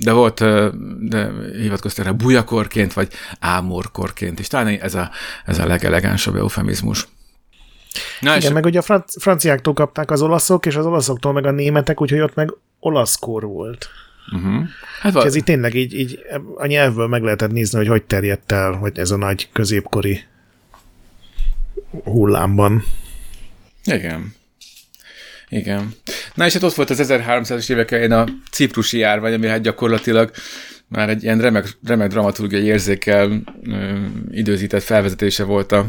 [0.04, 0.44] de volt,
[1.08, 3.08] de hivatkoztak rá bujakorként, vagy
[3.40, 5.11] ámorkorként, és talán ez a,
[5.44, 7.08] ez a legelegánsabb eufemizmus.
[8.20, 11.46] Na Igen, és, meg ugye a franc- franciáktól kapták az olaszok, és az olaszoktól meg
[11.46, 13.88] a németek, úgyhogy ott meg olaszkor volt.
[14.37, 14.64] uh-huh.
[15.00, 16.18] hát És val- ez így tényleg így, így
[16.56, 20.24] a nyelvből meg lehetett nézni, hogy hogy terjedt el, hogy ez a nagy középkori
[22.04, 22.84] hullámban.
[23.84, 24.34] Igen.
[25.48, 25.92] Igen.
[26.34, 30.30] Na és hát ott volt az 1300-as évek elején a ciprusi járvány, ami hát gyakorlatilag
[30.88, 35.87] már egy ilyen remek, remek dramaturgiai érzékkel ö, időzített felvezetése volt a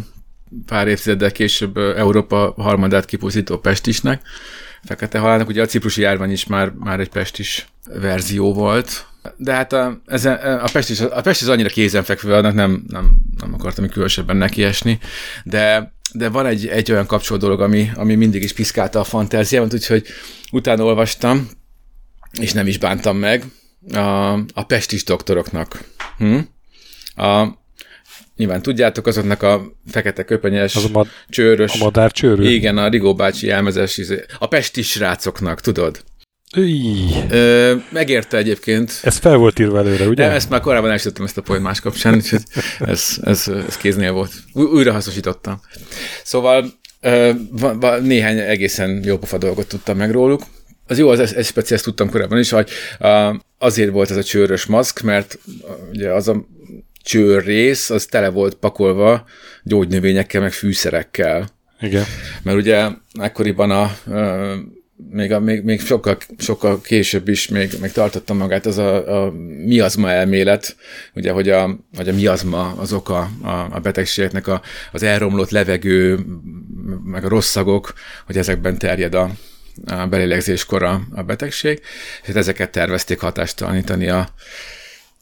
[0.65, 4.21] pár évtizeddel később Európa harmadát kipusztító pestisnek.
[4.83, 9.73] Fekete halálnak, ugye a ciprusi járvány is már, már egy pestis verzió volt, De hát
[9.73, 13.87] a, ez, a, Pest is, a Pest is annyira kézenfekvő, annak nem, nem, nem akartam
[13.89, 14.99] különösebben nekiesni,
[15.43, 19.73] de de van egy, egy olyan kapcsolódó dolog, ami, ami mindig is piszkálta a fantáziámat,
[19.73, 20.05] úgyhogy
[20.51, 21.49] utána olvastam,
[22.39, 23.43] és nem is bántam meg,
[23.93, 25.83] a, a pestis doktoroknak.
[26.17, 26.37] Hm?
[27.23, 27.47] A,
[28.35, 31.73] nyilván tudjátok, azoknak a fekete köpenyes, Az a mad- csőrös.
[31.73, 32.49] A madár csőrű?
[32.49, 36.03] Igen, a Rigó bácsi elmezes, izé- a pestis srácoknak, tudod?
[36.57, 37.15] Íj.
[37.29, 38.99] Ö, megérte egyébként.
[39.03, 40.27] Ez fel volt írva előre, ugye?
[40.27, 42.41] De ezt már korábban elsütöttem ezt a point más kapcsán, úgyhogy
[42.79, 44.31] ez, ez, ez kéznél volt.
[44.53, 45.61] Új, újra hasznosítottam.
[46.23, 46.65] Szóval
[47.01, 50.41] ö, va, va, néhány egészen jó pofa dolgot tudtam meg róluk.
[50.87, 52.69] Az jó, az egy speciális tudtam korábban is, hogy
[53.57, 55.39] azért volt ez a csőrös maszk, mert
[55.91, 56.45] ugye az a
[57.03, 59.25] csőr rész, az tele volt pakolva
[59.63, 61.49] gyógynövényekkel, meg fűszerekkel.
[61.81, 62.03] Igen.
[62.43, 63.91] Mert ugye akkoriban a,
[65.09, 69.31] még, még, még sokkal, sokkal később is még, még tartotta magát az a, a
[69.65, 70.75] miazma elmélet,
[71.13, 76.19] ugye, hogy a, hogy a miazma az oka a, a betegségeknek a, az elromlott levegő,
[77.03, 77.93] meg a rossz szagok,
[78.25, 79.31] hogy ezekben terjed a,
[79.85, 81.81] a belélegzéskor a betegség,
[82.21, 84.29] és hát ezeket tervezték hatástalanítani a,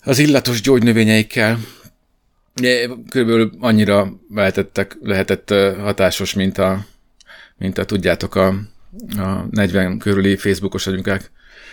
[0.01, 1.59] az illatos gyógynövényeikkel.
[3.09, 6.85] Körülbelül annyira lehetettek, lehetett hatásos, mint a,
[7.57, 8.55] mint a tudjátok, a,
[9.17, 11.31] a 40 körüli Facebookos agyunkák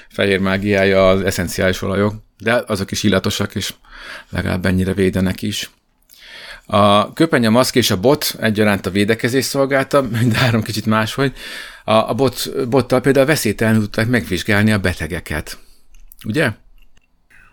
[0.08, 3.74] fehér mágiája az eszenciális olajok, de azok is illatosak, és
[4.30, 5.70] legalább ennyire védenek is.
[6.66, 11.32] A köpenye, maszk és a bot egyaránt a védekezés szolgálta, mind három kicsit máshogy.
[11.84, 15.58] A, a bot, bottal például veszélytelen tudták megvizsgálni a betegeket.
[16.24, 16.50] Ugye?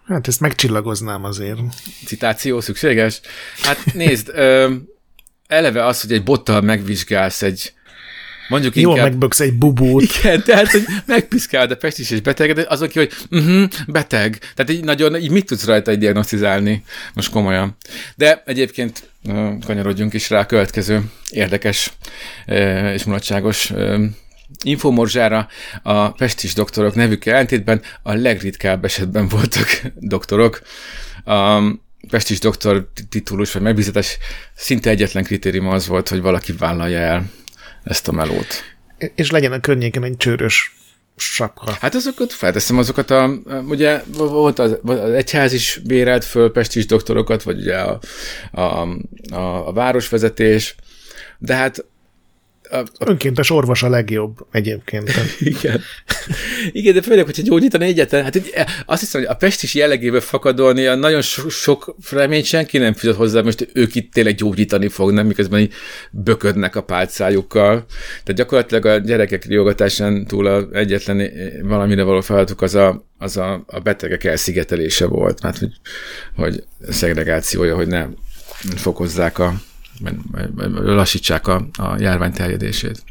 [0.08, 1.60] Hát ezt megcsillagoznám azért.
[2.06, 3.22] Citáció szükséges?
[3.62, 4.74] Hát nézd, ö,
[5.48, 7.74] eleve az, hogy egy bottal megvizsgálsz egy
[8.52, 9.10] Mondjuk Jól inkább...
[9.10, 10.04] megböksz egy bubót.
[10.04, 14.38] Igen, tehát, hogy megpiszkálod a pestis és beteg, de az, aki, hogy uh-huh, beteg.
[14.56, 16.84] Tehát így nagyon, így mit tudsz rajta egy diagnosztizálni?
[17.14, 17.76] Most komolyan.
[18.16, 19.10] De egyébként
[19.66, 21.92] kanyarodjunk is rá a következő érdekes
[22.94, 23.74] és mulatságos
[24.64, 25.48] infomorzsára
[25.84, 29.82] a pestis doktorok nevükkel ellentétben a legritkább esetben voltak
[30.16, 30.62] doktorok.
[31.26, 31.62] A
[32.10, 34.18] pestis doktor titulus vagy megbízatás
[34.56, 37.30] szinte egyetlen kritérium az volt, hogy valaki vállalja el
[37.84, 38.64] ezt a melót.
[39.16, 40.76] És legyen a környéken egy csőrös
[41.16, 41.72] sapka.
[41.80, 43.30] Hát azokat felteszem, azokat a,
[43.68, 48.00] ugye volt az, az egyház is bérelt föl pestis doktorokat, vagy ugye a,
[48.52, 48.62] a,
[49.32, 50.76] a, a városvezetés,
[51.38, 51.86] de hát
[52.72, 52.86] a, a...
[53.06, 55.12] Önkéntes orvos a legjobb egyébként.
[55.40, 55.82] Igen.
[56.72, 58.42] Igen, de főleg, hogyha gyógyítani egyetlen, hát
[58.86, 63.16] azt hiszem, hogy a pestis jellegéből fakadóan ilyen nagyon so, sok reményt senki nem fizet
[63.16, 65.74] hozzá, most ők itt tényleg gyógyítani fognak, miközben így
[66.12, 67.86] böködnek a pálcájukkal.
[68.24, 71.32] Tehát gyakorlatilag a gyerekek riogatásán túl a egyetlen
[71.64, 75.72] valamire való feladatuk az a, az a, a betegek elszigetelése volt, hát hogy,
[76.36, 78.08] hogy szegregációja, hogy ne
[78.76, 79.54] fokozzák a
[80.74, 83.04] lassítsák a, a járvány terjedését.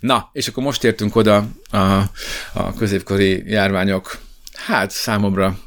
[0.00, 1.78] Na, és akkor most értünk oda a,
[2.52, 4.18] a középkori járványok,
[4.52, 5.58] hát számomra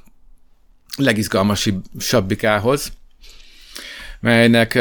[0.98, 2.28] legizgalmasabb
[4.24, 4.76] melynek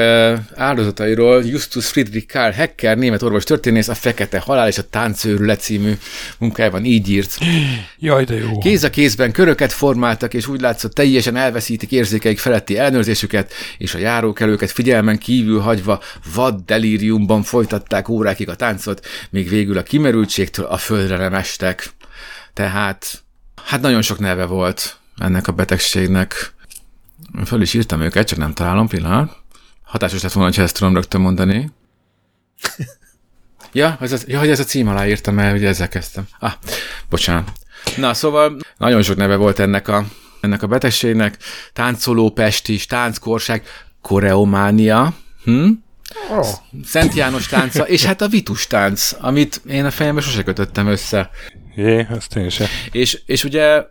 [0.54, 5.92] áldozatairól Justus Friedrich Karl Hecker, német orvos történész, a Fekete Halál és a Táncőrület című
[6.38, 7.38] munkájában így írt.
[7.98, 8.58] Jaj, de jó.
[8.58, 13.98] Kéz a kézben köröket formáltak, és úgy látszott teljesen elveszítik érzékeik feletti ellenőrzésüket, és a
[13.98, 16.00] járókelőket figyelmen kívül hagyva
[16.34, 21.90] vad delíriumban folytatták órákig a táncot, míg végül a kimerültségtől a földre nem estek.
[22.54, 23.22] Tehát,
[23.64, 26.52] hát nagyon sok neve volt ennek a betegségnek.
[27.44, 29.36] Föl is írtam őket, csak nem találom, pillanat.
[29.82, 31.70] Hatásos lett volna, ha ezt tudom rögtön mondani.
[33.72, 36.24] ja, ez az, ja, hogy ez a cím alá írtam el, ugye ezzel kezdtem.
[36.38, 36.52] Ah,
[37.08, 37.52] bocsánat.
[37.96, 40.04] Na, szóval nagyon sok neve volt ennek a,
[40.40, 41.38] ennek a betegségnek.
[41.72, 43.66] Táncoló pestis, tánckorság,
[44.00, 45.14] koreománia,
[45.44, 45.70] hm?
[46.30, 46.46] Oh.
[46.84, 51.30] Szent János tánca, és hát a vitus tánc, amit én a fejembe sose kötöttem össze.
[51.74, 52.66] Jé, ezt én sem.
[52.90, 53.84] És, és ugye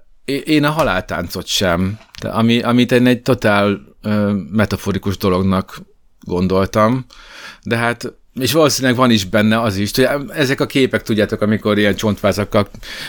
[0.45, 5.81] én a haláltáncot sem, de ami, amit én egy totál ö, metaforikus dolognak
[6.19, 7.05] gondoltam,
[7.63, 11.77] de hát és valószínűleg van is benne az is, hogy ezek a képek, tudjátok, amikor
[11.77, 12.67] ilyen csontvázakkal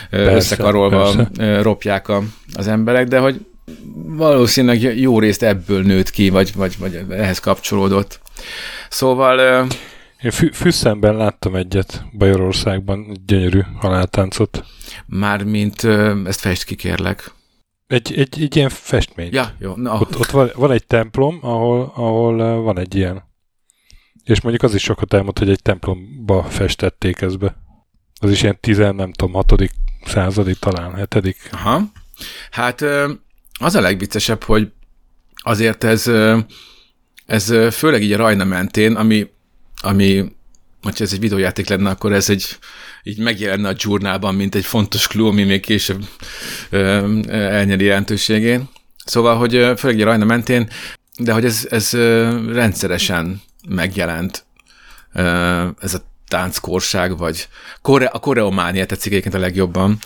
[0.09, 1.61] persze, összekarolva persze.
[1.61, 3.45] ropják a, az emberek, de hogy
[4.05, 8.19] valószínűleg jó részt ebből nőtt ki, vagy, vagy, vagy ehhez kapcsolódott.
[8.89, 9.67] Szóval...
[10.23, 14.65] Én Fü- Füsszenben láttam egyet Bajorországban, egy gyönyörű haláltáncot.
[15.05, 15.83] Mármint
[16.25, 17.31] ezt fest ki, kérlek.
[17.87, 19.33] Egy, egy, egy ilyen festmény.
[19.33, 19.75] Ja, jó.
[19.75, 19.93] No.
[19.93, 23.23] Ott, ott van, van egy templom, ahol, ahol van egy ilyen.
[24.23, 27.55] És mondjuk az is sokat elmond, hogy egy templomba festették ezt be.
[28.19, 29.71] Az is ilyen tizen, nem tudom, hatodik
[30.05, 31.49] századi, talán hetedik.
[31.51, 31.81] Aha.
[32.51, 32.81] Hát
[33.59, 34.71] az a legviccesebb, hogy
[35.35, 36.11] azért ez,
[37.25, 39.31] ez főleg így a Rajna mentén, ami,
[39.83, 40.31] ami
[40.83, 42.57] hogyha ez egy videójáték lenne, akkor ez egy,
[43.03, 46.07] így megjelenne a dzsurnában, mint egy fontos klú, ami még később
[47.27, 48.69] elnyeri jelentőségén.
[49.05, 50.69] Szóval, hogy főleg a Rajna mentén,
[51.17, 51.91] de hogy ez, ez
[52.53, 54.45] rendszeresen megjelent
[55.79, 57.47] ez a tánckorság, vagy
[57.81, 59.97] kore, a koreománia tetszik egyébként a legjobban.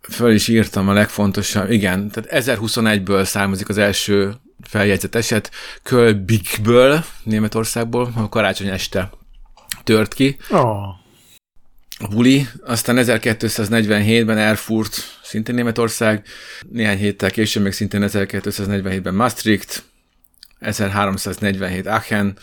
[0.00, 4.34] Föl is írtam a legfontosabb, igen, tehát 1021-ből származik az első
[4.74, 5.50] feljegyzett eset,
[5.82, 9.10] Kölbikből, Németországból, a karácsony este
[9.84, 10.36] tört ki.
[10.50, 10.88] Oh.
[11.98, 16.26] A buli, aztán 1247-ben Erfurt, szintén Németország,
[16.68, 19.84] néhány héttel később még szintén 1247-ben Maastricht,
[20.58, 22.36] 1347 Aachen,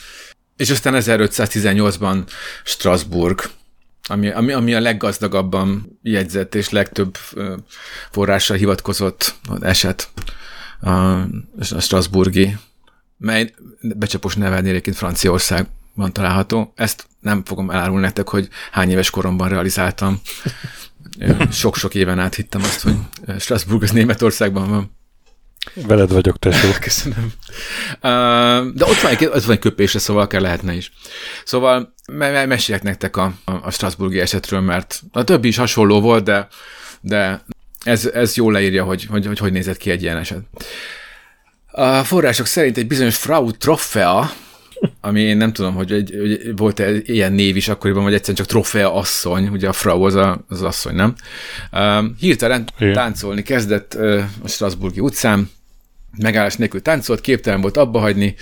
[0.57, 2.23] és aztán 1518-ban
[2.63, 3.41] Strasbourg,
[4.07, 7.17] ami, ami, ami a leggazdagabban jegyzett és legtöbb
[8.11, 10.09] forrással hivatkozott eset
[10.81, 11.21] a,
[11.59, 12.57] a Strasburgi,
[13.17, 16.73] mely becsapos nevelni egyébként Franciaországban található.
[16.75, 20.21] Ezt nem fogom elárulni nektek, hogy hány éves koromban realizáltam.
[21.51, 22.95] Sok-sok éven át hittem azt, hogy
[23.39, 24.99] Strasbourg az Németországban van.
[25.73, 26.67] Veled vagyok, tesó.
[26.81, 27.31] Köszönöm.
[28.75, 30.91] De ott van egy, ott van egy köpésre, szóval akár lehetne is.
[31.45, 36.47] Szóval me- meséljek nektek a, a Strasburgi esetről, mert a többi is hasonló volt, de,
[37.01, 37.43] de
[37.83, 40.39] ez, ez jól leírja, hogy, hogy, hogy hogy nézett ki egy ilyen eset.
[41.71, 44.31] A források szerint egy bizonyos Frau Trofea,
[45.01, 48.47] ami én nem tudom, hogy, egy, hogy volt-e ilyen név is akkoriban, vagy egyszerűen csak
[48.47, 51.15] Trofea asszony, ugye a Frau az, a, az asszony, nem?
[51.71, 52.93] Uh, hirtelen Igen.
[52.93, 55.49] táncolni kezdett uh, a Strasburgi utcán,
[56.17, 58.35] megállás nélkül táncolt, képtelen volt abba hagyni,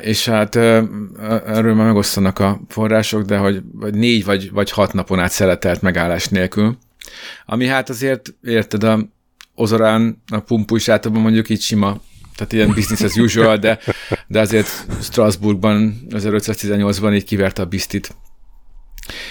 [0.00, 5.30] és hát erről már megosztanak a források, de hogy négy vagy, vagy hat napon át
[5.30, 6.78] szeletelt megállás nélkül,
[7.46, 9.08] ami hát azért, érted, a
[9.54, 12.00] Ozorán, a Pumpu is mondjuk így sima
[12.36, 13.78] tehát ilyen business as usual, de,
[14.26, 14.68] de azért
[15.02, 18.14] Strasbourgban 1518-ban így kiverte a biztit.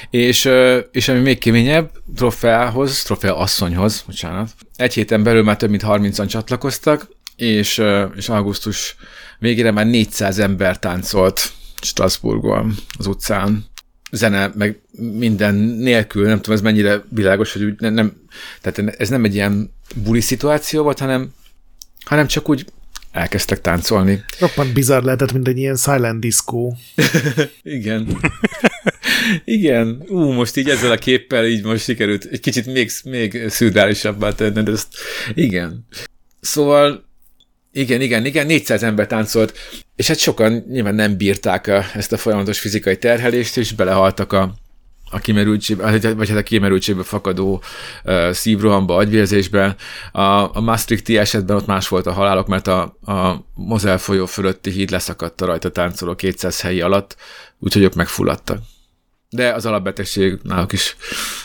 [0.09, 0.49] És,
[0.91, 6.27] és ami még keményebb, trofeához, trofea asszonyhoz, bocsánat, egy héten belül már több mint 30-an
[6.27, 7.81] csatlakoztak, és,
[8.15, 8.95] és augusztus
[9.39, 13.65] végére már 400 ember táncolt Strasbourgban az utcán,
[14.15, 18.13] zene, meg minden nélkül, nem tudom, ez mennyire világos, hogy úgy nem,
[18.61, 21.33] tehát ez nem egy ilyen buli szituáció volt, hanem,
[22.05, 22.65] hanem csak úgy
[23.11, 24.23] elkezdtek táncolni.
[24.39, 26.71] Roppant bizarr lehetett, mint egy ilyen silent disco.
[27.77, 28.17] Igen.
[29.45, 30.03] Igen.
[30.07, 34.69] Ú, most így ezzel a képpel így most sikerült egy kicsit még, még szürreálisabbá tenned
[34.69, 34.87] ezt.
[35.33, 35.85] Igen.
[36.39, 37.05] Szóval
[37.75, 39.57] igen, igen, igen, 400 ember táncolt,
[39.95, 44.53] és hát sokan nyilván nem bírták ezt a folyamatos fizikai terhelést, és belehaltak a,
[45.09, 47.61] a kimerültségbe, vagy hát a kimerültségbe fakadó
[48.03, 49.75] uh, szívrohamba, agyvérzésbe.
[50.11, 50.21] A,
[50.57, 54.89] a Maastrichti esetben ott más volt a halálok, mert a, a Mozel folyó fölötti híd
[54.89, 57.15] leszakadt a rajta táncoló 200 helyi alatt,
[57.59, 58.59] úgyhogy ők megfulladtak.
[59.29, 60.95] De az alapbetegség náluk is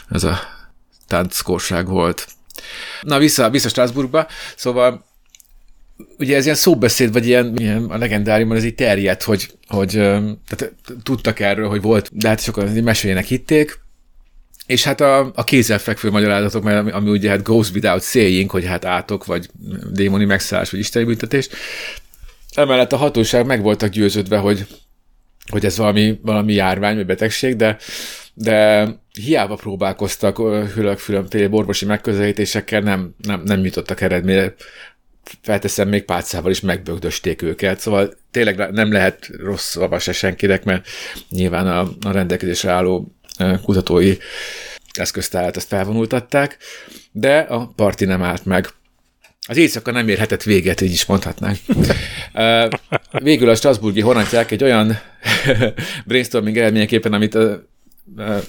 [0.08, 0.40] ez a
[1.06, 2.26] tánckorság volt.
[3.00, 5.08] Na, vissza, vissza Strasbourgba, szóval
[6.18, 10.74] ugye ez ilyen szóbeszéd, vagy ilyen, ilyen a legendáriumban ez így terjedt, hogy, hogy tehát
[11.02, 13.80] tudtak erről, hogy volt, de hát sokan meséljenek hitték,
[14.70, 18.64] és hát a, a kézzelfekvő magyarázatok, mert ami, ami ugye hát goes without saying, hogy
[18.64, 19.48] hát átok, vagy
[19.92, 21.48] démoni megszállás, vagy isteni büntetés.
[22.54, 24.66] Emellett a hatóság meg voltak győződve, hogy,
[25.50, 27.76] hogy ez valami, valami járvány, vagy betegség, de,
[28.34, 30.34] de hiába próbálkoztak
[30.72, 34.54] különféle orvosi megközelítésekkel, nem, nem, nem jutottak eredményre
[35.42, 40.86] felteszem, még pálcával is megbögdösték őket, szóval tényleg nem lehet rossz szava se senkinek, mert
[41.28, 43.14] nyilván a, a rendelkezésre álló
[43.62, 44.16] kutatói
[44.92, 46.56] eszköztárat ezt felvonultatták,
[47.12, 48.68] de a parti nem állt meg.
[49.48, 51.58] Az éjszaka nem érhetett véget, így is mondhatnánk.
[53.12, 54.98] Végül a Strasburgi honatják egy olyan
[56.06, 57.38] brainstorming eredményeképpen, amit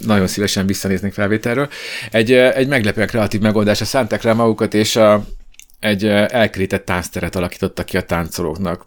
[0.06, 1.70] nagyon szívesen visszanéznék felvételről.
[2.12, 5.26] Egy, egy meglepően kreatív megoldásra szánták rá magukat, és a,
[5.82, 8.86] egy elkerített táncteret alakítottak ki a táncolóknak.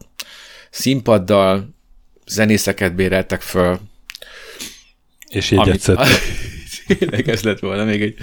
[0.71, 1.75] Színpaddal,
[2.27, 3.81] zenészeket béreltek föl.
[5.29, 6.09] És így szedtek.
[6.99, 8.17] Tényleg ez lett volna még egy,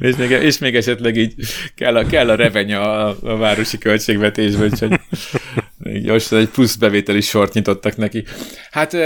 [0.00, 1.34] és még, és még esetleg így
[1.74, 5.00] kell a, kell a revenya a, a városi költségvetésbe, úgyhogy
[6.06, 8.24] most egy plusz bevételi sort nyitottak neki.
[8.70, 8.96] Hát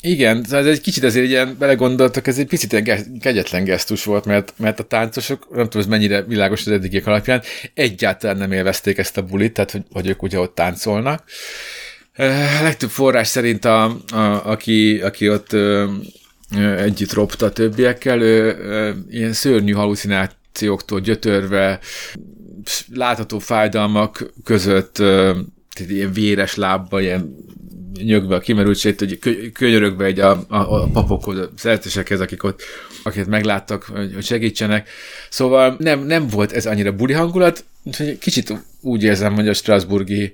[0.00, 4.52] igen, ez egy kicsit azért ilyen belegondoltak, ez egy picit ilyen kegyetlen gesztus volt, mert,
[4.56, 7.42] mert a táncosok, nem tudom, ez mennyire világos az eddigiek alapján,
[7.74, 11.24] egyáltalán nem élvezték ezt a bulit, tehát hogy, hogy ők ugye ott táncolnak.
[12.16, 15.92] A legtöbb forrás szerint, a, a, aki, aki ott ö,
[16.76, 21.80] együtt ropta a többiekkel, ő, ö, ilyen szörnyű halucinációktól gyötörve
[22.92, 24.94] látható fájdalmak között
[25.78, 27.34] tehát ilyen véres lábba, ilyen
[27.94, 29.18] nyögve a kimerültsét, hogy
[29.52, 32.62] könyörögve egy a, a, a papokhoz, a szerzetesekhez, akik ott,
[33.02, 34.88] akiket megláttak, hogy segítsenek.
[35.30, 37.64] Szóval nem, nem volt ez annyira buli hangulat,
[37.96, 40.32] hogy kicsit úgy érzem, hogy a Strasburgi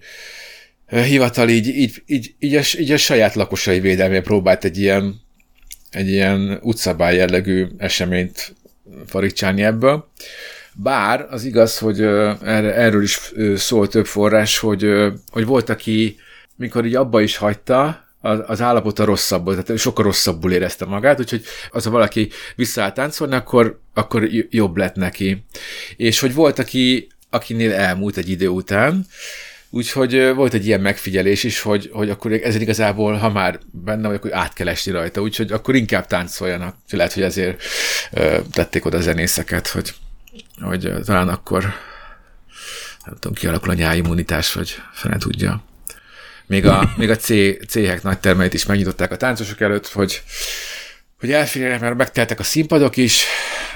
[0.87, 5.21] hivatal így, így, így, így, a, így a saját lakosai védelmére próbált egy ilyen,
[5.90, 8.55] egy ilyen utcabály jellegű eseményt
[9.07, 10.09] faricsálni ebből.
[10.75, 12.01] Bár az igaz, hogy
[12.43, 14.87] erről is szól több forrás, hogy,
[15.31, 16.17] hogy volt, aki
[16.57, 21.45] mikor így abba is hagyta, az, az állapota rosszabb tehát sokkal rosszabbul érezte magát, úgyhogy
[21.71, 25.45] az, ha valaki visszaállt táncolni, akkor, akkor jobb lett neki.
[25.97, 29.07] És hogy volt, aki, akinél elmúlt egy idő után,
[29.71, 34.17] Úgyhogy volt egy ilyen megfigyelés is, hogy, hogy akkor ez igazából, ha már benne vagy,
[34.17, 36.77] akkor át kell esni rajta, úgyhogy akkor inkább táncoljanak.
[36.90, 37.62] Lehet, hogy ezért
[38.51, 39.95] tették oda a zenészeket, hogy,
[40.61, 41.62] hogy talán akkor
[43.05, 45.64] nem tudom, kialakul a nyáimmunitás, vagy fene tudja.
[46.55, 47.29] Még a, még a C,
[47.67, 50.23] C-hek nagy termeit is megnyitották a táncosok előtt, hogy,
[51.19, 53.25] hogy elférjenek, mert megteltek a színpadok is,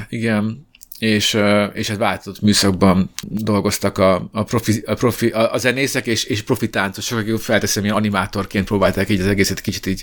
[0.08, 0.66] igen,
[0.98, 1.38] és,
[1.72, 6.42] és hát változott műszakban dolgoztak a, a, profi, a, profi, a, a zenészek és, és
[6.42, 10.02] profi táncosok, akik felteszem, hogy animátorként próbálták így az egészet kicsit így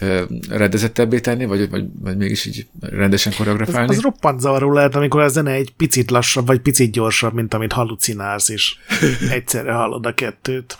[0.00, 3.88] uh, rendezettebbé tenni, vagy, vagy, vagy mégis így rendesen koreografálni.
[3.88, 7.54] Az, az roppant zavaró lehet, amikor a zene egy picit lassabb, vagy picit gyorsabb, mint
[7.54, 8.76] amit halucinálsz, és
[9.30, 10.76] egyszerre hallod a kettőt.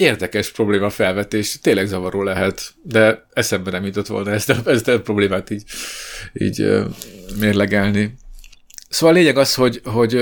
[0.00, 5.00] Érdekes probléma felvetés, tényleg zavaró lehet, de eszembe nem jutott volna ezt a, ezt a
[5.00, 5.64] problémát így,
[6.32, 6.84] így
[7.38, 8.14] mérlegelni.
[8.88, 10.14] Szóval a lényeg az, hogy, hogy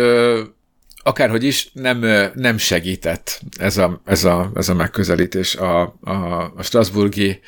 [1.03, 5.57] akárhogy is nem, nem segített ez a, ez a, ez a megközelítés.
[5.57, 7.41] A, a, a Strasburgi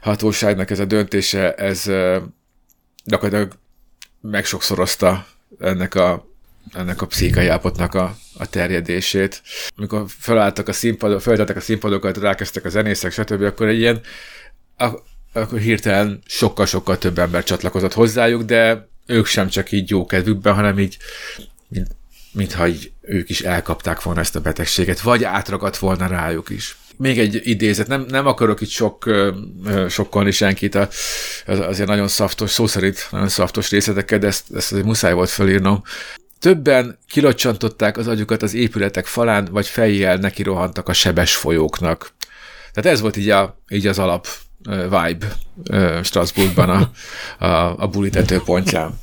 [0.00, 1.90] hatóságnak ez a döntése, ez
[3.04, 3.52] gyakorlatilag
[4.20, 5.26] megsokszorozta
[5.58, 6.33] ennek a,
[6.72, 9.42] ennek a pszichai állapotnak a, a terjedését.
[9.76, 14.00] Amikor felálltak a színpadok, feltettek a színpadokat, rákezdtek a zenészek, stb., akkor egy ilyen,
[15.32, 20.78] akkor hirtelen sokkal-sokkal több ember csatlakozott hozzájuk, de ők sem csak így jó kedvükben, hanem
[20.78, 20.96] így,
[21.68, 21.88] mint,
[22.32, 26.76] mintha így ők is elkapták volna ezt a betegséget, vagy átragadt volna rájuk is.
[26.96, 29.10] Még egy idézet, nem, nem akarok itt sok,
[29.88, 30.88] sokkolni senkit, az,
[31.46, 35.82] azért nagyon szaftos, szó szerint nagyon szaftos részletekkel, de ezt, ezt azért muszáj volt felírnom.
[36.44, 42.10] Többen kilocsantották az agyukat az épületek falán, vagy fejjel neki rohantak a sebes folyóknak.
[42.72, 44.26] Tehát ez volt így, a, így az alap
[44.62, 45.26] vibe
[46.02, 46.90] Strasbourgban a,
[47.44, 49.00] a, a buli tetőpontján.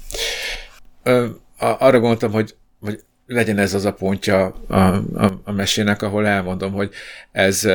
[1.58, 4.76] Arra gondoltam, hogy, hogy legyen ez az a pontja a,
[5.14, 6.92] a, a mesének, ahol elmondom, hogy
[7.32, 7.68] ez,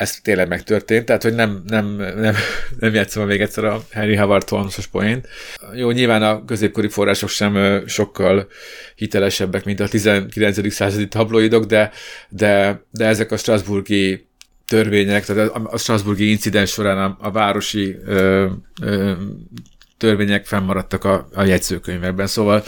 [0.00, 2.34] ez tényleg megtörtént, tehát hogy nem, nem, nem,
[2.78, 5.28] nem játszom még egyszer a Henry Howard Holmes-os poént.
[5.74, 8.48] Jó, nyilván a középkori források sem sokkal
[8.94, 10.72] hitelesebbek, mint a 19.
[10.72, 11.90] századi tabloidok, de,
[12.28, 14.26] de, de ezek a Strasburgi
[14.66, 18.46] törvények, tehát a Strasburgi incidens során a, a városi ö,
[18.82, 19.12] ö,
[19.96, 22.62] törvények fennmaradtak a, a jegyzőkönyvekben, szóval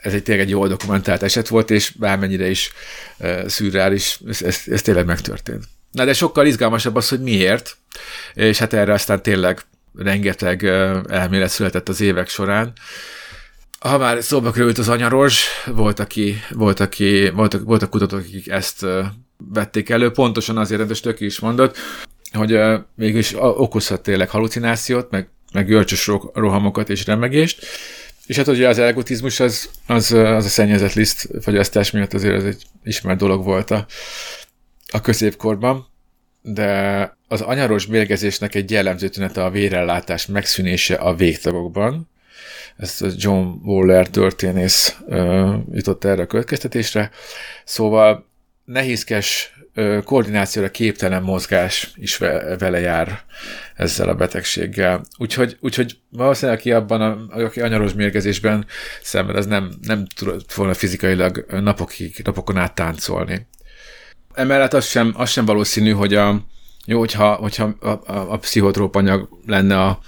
[0.00, 2.72] ez egy tényleg egy jól dokumentált eset volt, és bármennyire is
[3.18, 5.64] uh, szürreális, ez, ez, ez tényleg megtörtént.
[5.96, 7.76] Na de sokkal izgalmasabb az, hogy miért,
[8.34, 9.60] és hát erre aztán tényleg
[9.94, 10.64] rengeteg
[11.08, 12.72] elmélet született az évek során.
[13.78, 18.86] Ha már szóba került az anyaros, volt, aki, volt, aki, voltak, voltak kutatók, akik ezt
[19.52, 21.76] vették elő, pontosan azért, amit Stöki is mondott,
[22.32, 22.58] hogy
[22.94, 27.66] mégis okozhat tényleg halucinációt, meg, meg görcsös rohamokat és remegést,
[28.26, 32.44] és hát ugye az ergotizmus az, az, az a szennyezett liszt fogyasztás miatt azért ez
[32.44, 33.86] egy ismert dolog volt a,
[34.92, 35.86] a középkorban,
[36.42, 42.08] de az anyaros mérgezésnek egy jellemző tünete a vérellátás megszűnése a végtagokban.
[42.76, 44.96] Ezt John Waller történész
[45.72, 47.10] jutott erre a következtetésre.
[47.64, 48.26] Szóval
[48.64, 49.54] nehézkes
[50.04, 52.16] koordinációra képtelen mozgás is
[52.58, 53.20] vele jár
[53.74, 55.00] ezzel a betegséggel.
[55.18, 58.66] Úgyhogy, úgyhogy valószínűleg, aki abban a, aki anyaros mérgezésben
[59.02, 63.46] szenved, az nem, nem tudott volna fizikailag napokig, napokon át táncolni.
[64.36, 66.46] Emellett az sem, az sem valószínű, hogy a,
[66.84, 69.98] jó, hogyha, hogyha a, a, a pszichotróp anyag lenne a,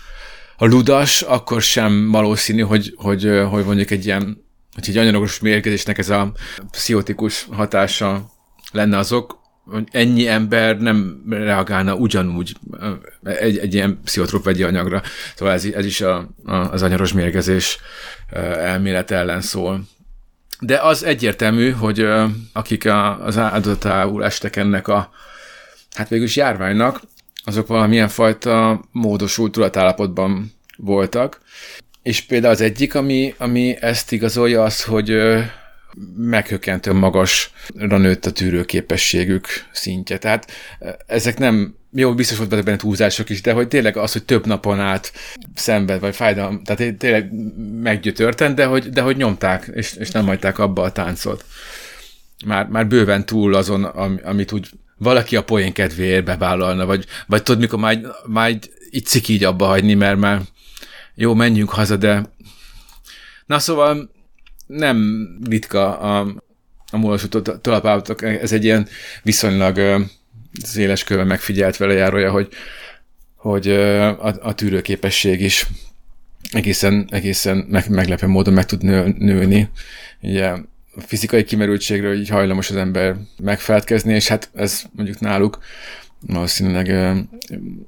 [0.56, 5.98] a ludas, akkor sem valószínű, hogy, hogy, hogy mondjuk egy ilyen, hogy egy anyaros mérgezésnek
[5.98, 6.32] ez a
[6.70, 8.30] pszichotikus hatása
[8.72, 12.56] lenne azok, hogy ennyi ember nem reagálna ugyanúgy
[13.22, 15.02] egy, egy ilyen pszichotróp vegyi anyagra.
[15.36, 17.78] Szóval ez, ez is a, a, az anyaros mérgezés
[18.56, 19.84] elmélet ellen szól.
[20.60, 22.06] De az egyértelmű, hogy
[22.52, 22.84] akik
[23.20, 25.10] az áldozatául estek ennek a
[25.94, 27.00] hát végülis járványnak,
[27.44, 31.40] azok valamilyen fajta módosult tudatállapotban voltak.
[32.02, 35.16] És például az egyik, ami, ami ezt igazolja, az, hogy
[36.16, 40.18] meghökkentően magasra nőtt a tűrőképességük szintje.
[40.18, 40.50] Tehát
[41.06, 44.80] ezek nem jó, biztos volt benne túlzások is, de hogy tényleg az, hogy több napon
[44.80, 45.12] át
[45.54, 47.32] szenved, vagy fájdalom, tehát tényleg
[47.82, 51.44] meggyötörten, de hogy, de hogy nyomták, és, és nem hagyták abba a táncot.
[52.46, 57.60] Már, már bőven túl azon, amit úgy valaki a poén kedvéért bevállalna, vagy, vagy tudod,
[57.60, 58.58] mikor már, már
[58.90, 60.40] így ciki így abba hagyni, mert már
[61.14, 62.32] jó, menjünk haza, de
[63.46, 64.10] na szóval
[64.66, 66.34] nem ritka a,
[66.90, 67.28] a múlású
[67.60, 68.88] talapállatok, ez egy ilyen
[69.22, 70.06] viszonylag
[70.62, 72.48] széles körben megfigyelt vele járója, hogy,
[73.36, 75.66] hogy a, a tűrőképesség is
[76.50, 79.68] egészen, egészen meg, meglepő módon meg tud nő, nőni.
[80.20, 85.58] Ugye a fizikai kimerültségről így hajlamos az ember megfelelkezni, és hát ez mondjuk náluk
[86.26, 87.16] valószínűleg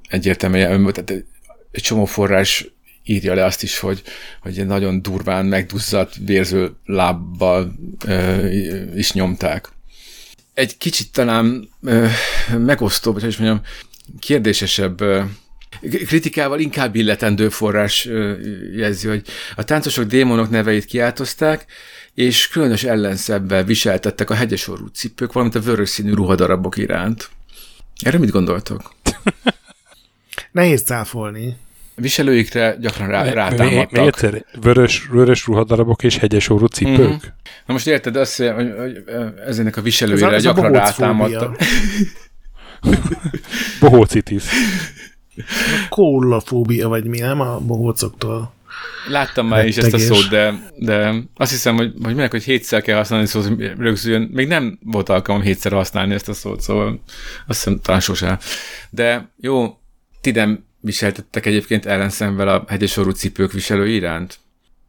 [0.09, 1.25] egyértelműen, tehát
[1.71, 2.67] egy csomó forrás
[3.03, 4.01] írja le azt is, hogy,
[4.41, 7.73] hogy nagyon durván megduzzadt, vérző lábbal
[8.05, 8.47] ö,
[8.95, 9.69] is nyomták.
[10.61, 12.07] Egy kicsit talán ö,
[12.57, 13.61] megosztóbb, vagy hogy mondjam,
[14.19, 15.23] kérdésesebb ö,
[15.81, 18.33] kritikával inkább illetendő forrás ö,
[18.75, 21.65] jelzi, hogy a táncosok démonok neveit kiáltozták,
[22.13, 27.29] és különös ellenszebbel viseltettek a hegyesorú cipők, valamint a vörös színű ruhadarabok iránt.
[27.99, 28.93] Erre mit gondoltok?
[30.51, 31.57] Nehéz cáfolni
[32.01, 33.91] viselőikre gyakran rá, rátámadtak.
[33.91, 36.99] Még egyszer, vörös, vörös ruhadarabok és hegyes orrú cipők?
[36.99, 37.21] Uh-huh.
[37.65, 39.03] Na most érted azt, hogy, hogy
[39.45, 41.57] ezenek a viselőire ez gyakran a rátámadtak.
[43.79, 44.43] Bohócitis.
[45.89, 48.53] Kólafóbia, vagy mi, nem a bohócoktól.
[49.07, 52.81] Láttam már is ezt a szót, de, de azt hiszem, hogy, hogy minek, hogy hétszer
[52.81, 54.29] kell használni szót, hogy rögzüljön.
[54.33, 57.01] Még nem volt alkalmam hétszer használni ezt a szót, szóval
[57.47, 58.37] azt hiszem talán sosem.
[58.89, 59.77] De jó,
[60.21, 64.39] ti nem viseltettek egyébként ellenszemvel a hegyesorú cipők viselő iránt?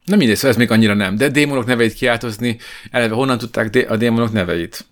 [0.04, 1.16] Nem mindegy, szóval ez még annyira nem.
[1.16, 2.58] De démonok neveit kiáltozni,
[2.90, 4.84] eleve honnan tudták a démonok neveit?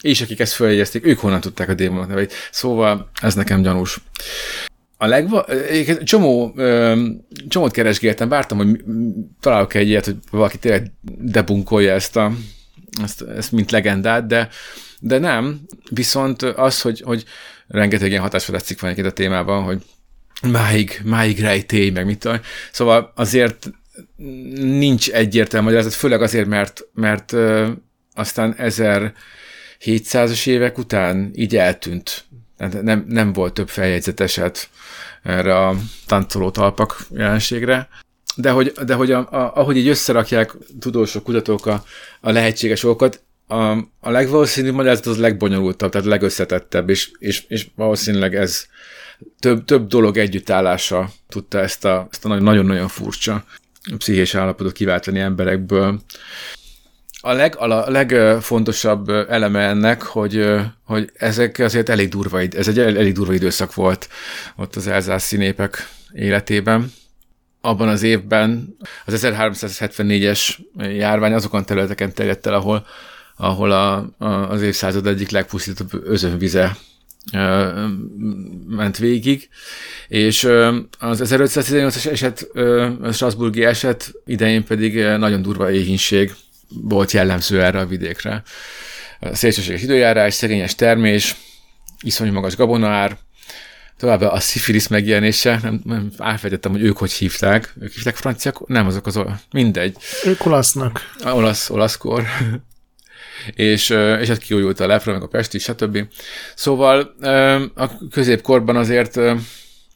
[0.00, 2.32] És akik ezt följegyezték, ők honnan tudták a démonok neveit.
[2.50, 4.00] Szóval ez nekem gyanús.
[4.96, 5.46] A legva...
[6.02, 6.54] Csomó,
[7.48, 8.84] csomót keresgéltem, vártam, hogy
[9.40, 12.32] találok egy ilyet, hogy valaki tényleg debunkolja ezt, a,
[13.02, 14.48] ezt, ezt mint legendát, de,
[15.00, 15.60] de nem.
[15.90, 17.24] Viszont az, hogy, hogy
[17.68, 19.82] rengeteg ilyen hatásvadász cikk van a témában, hogy
[20.42, 22.40] máig, máig rejtély, meg mit tudom.
[22.72, 23.70] Szóval azért
[24.54, 27.32] nincs egyértelmű magyarázat, főleg azért, mert, mert
[28.14, 32.24] aztán 1700-as évek után így eltűnt.
[32.82, 34.68] Nem, nem volt több feljegyzet eset
[35.22, 35.76] erre a
[36.06, 37.88] táncoló talpak jelenségre.
[38.36, 41.84] De hogy, de hogy a, a, ahogy így összerakják tudósok, kutatók a,
[42.20, 43.70] a lehetséges okokat, a,
[44.00, 48.66] a legvalószínűbb magyarázat az a legbonyolultabb, tehát a legösszetettebb, és, és, és valószínűleg ez,
[49.38, 53.44] több, több dolog együttállása tudta ezt a, ezt a nagyon-nagyon furcsa
[53.98, 56.00] pszichés állapotot kiváltani emberekből.
[57.22, 60.46] A, leg, a legfontosabb eleme ennek, hogy,
[60.84, 64.08] hogy ezek azért elég durva, ez egy elég durva időszak volt
[64.56, 66.92] ott az elzászi népek életében.
[67.60, 72.86] Abban az évben az 1374-es járvány azokon területeken terjedt el, ahol,
[73.36, 76.76] ahol a, a, az évszázad egyik legpusztítóbb özönvize
[78.66, 79.48] ment végig,
[80.08, 80.44] és
[80.98, 82.48] az 1518-as eset,
[83.02, 86.34] a Strasburgi eset idején pedig nagyon durva éhínség
[86.68, 88.42] volt jellemző erre a vidékre.
[89.32, 91.36] Szélsőséges időjárás, szegényes termés,
[92.00, 93.18] iszonyú magas gabonaár,
[93.96, 97.74] továbbá a szifilisz megjelenése, nem, nem elfelejtettem, hogy ők hogy hívták.
[97.80, 98.66] Ők hívták franciák?
[98.66, 99.20] Nem, azok az
[99.50, 99.96] mindegy.
[100.24, 101.14] Ők olasznak.
[101.24, 102.26] A olasz, olaszkor
[103.54, 105.98] és, és hát kiújult a lepra, meg a pesti, stb.
[106.54, 107.14] Szóval
[107.74, 109.16] a középkorban azért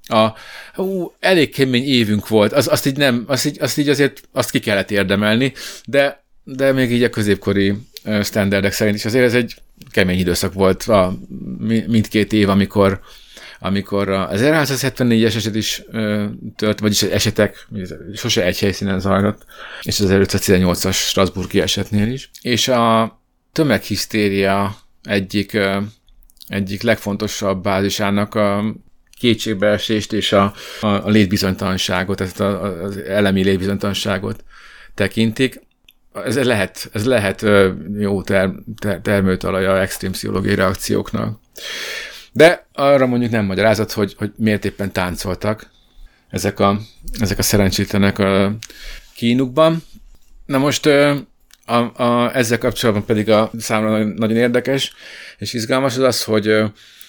[0.07, 0.35] a,
[0.77, 4.51] ú, elég kemény évünk volt, az, azt így nem, azt így, azt így azért azt
[4.51, 5.53] ki kellett érdemelni,
[5.85, 7.75] de, de még így a középkori
[8.23, 9.55] standardek szerint is azért ez egy
[9.91, 11.19] kemény időszak volt a
[11.87, 13.01] mindkét év, amikor
[13.59, 15.83] amikor az 1374-es eset is
[16.57, 17.69] tört, vagyis esetek
[18.15, 19.45] sose egy helyszínen zajlott,
[19.83, 22.31] és az 1518-as Strasburgi esetnél is.
[22.41, 23.19] És a
[23.55, 25.59] tömeghisztéria egyik,
[26.49, 28.75] egyik legfontosabb bázisának a
[29.19, 34.45] kétségbeesést és a, a, a létbizonytalanságot, ezt az elemi létbizonytalanságot
[34.95, 35.61] tekintik.
[36.13, 37.47] Ez lehet, ez lehet
[37.99, 41.39] jó ter, ter, termőtalaja extrém pszichológiai reakcióknak.
[42.33, 45.71] De arra mondjuk nem magyarázat, hogy, hogy miért éppen táncoltak
[46.29, 46.81] ezek a,
[47.19, 48.57] ezek a szerencsétlenek a
[49.15, 49.83] kínukban.
[50.47, 50.89] Na most
[51.67, 54.93] a, a, ezzel kapcsolatban pedig a számomra nagyon, érdekes
[55.39, 56.63] és izgalmas az az, hogy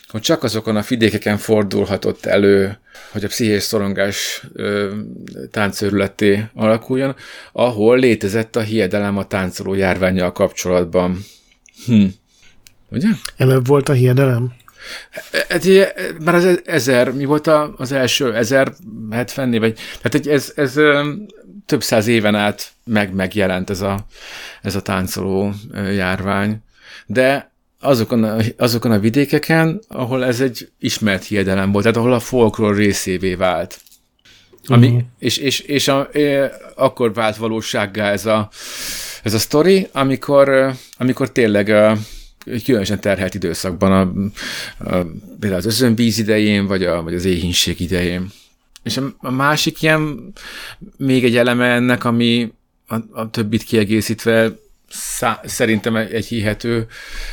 [0.08, 2.80] hogy csak azokon a vidékeken fordulhatott elő,
[3.12, 4.44] hogy a pszichés szorongás
[5.52, 7.16] táncörületé alakuljon,
[7.52, 11.26] ahol létezett a hiedelem a táncoló járványjal kapcsolatban.
[11.86, 12.06] Hm.
[12.90, 13.08] Ugye?
[13.38, 14.54] Előbb volt a hiedelem?
[15.50, 15.68] Hát,
[16.24, 17.48] már az ezer, mi volt
[17.78, 18.74] az első, ezer
[19.12, 20.76] hetvenni, vagy, tehát ez, ez
[21.66, 24.06] több száz éven át meg, megjelent ez a,
[24.62, 26.58] ez a táncoló járvány.
[27.06, 32.20] De azokon a, azokon a vidékeken, ahol ez egy ismert hiedelem volt, tehát ahol a
[32.20, 33.80] folklór részévé vált.
[34.68, 35.02] Ami, uh-huh.
[35.20, 38.50] És, és, és a, e, akkor vált valósággá ez a,
[39.24, 41.98] ez a sztori, amikor, amikor tényleg a,
[42.64, 44.02] különösen terhelt időszakban, a,
[44.90, 45.06] a,
[45.40, 48.32] például az özönvíz idején, vagy, a, vagy az éhínség idején.
[48.86, 50.34] És a, a másik ilyen,
[50.98, 52.54] még egy eleme ennek, ami
[52.88, 54.52] a, a többit kiegészítve
[54.90, 56.88] szá- szerintem egy hihető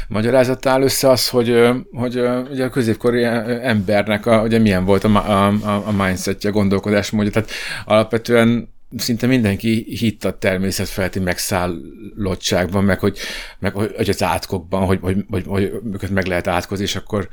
[0.08, 3.24] magyarázat áll össze az, hogy, hogy ugye a középkori
[3.62, 7.30] embernek a, ugye milyen volt a, a, a mindsetje, a gondolkodásmódja.
[7.30, 7.50] Tehát
[7.84, 13.18] alapvetően szinte mindenki hitt a természetfelti megszállottságban, meg hogy,
[13.58, 17.28] meg hogy az átkokban, hogy, hogy, hogy, hogy őket meg lehet átkozni, és akkor,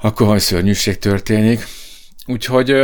[0.00, 1.64] akkor hogy szörnyűség történik.
[2.26, 2.74] Úgyhogy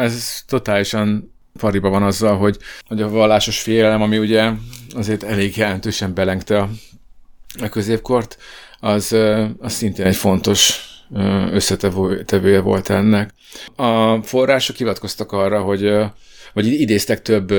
[0.00, 4.50] ez totálisan pariba van azzal, hogy, hogy a vallásos félelem, ami ugye
[4.94, 6.68] azért elég jelentősen belengte a,
[7.62, 8.36] a középkort,
[8.80, 9.16] az,
[9.58, 10.88] az szintén egy fontos
[11.52, 13.34] összetevője volt ennek.
[13.76, 15.92] A források hivatkoztak arra, hogy
[16.52, 17.54] vagy idéztek több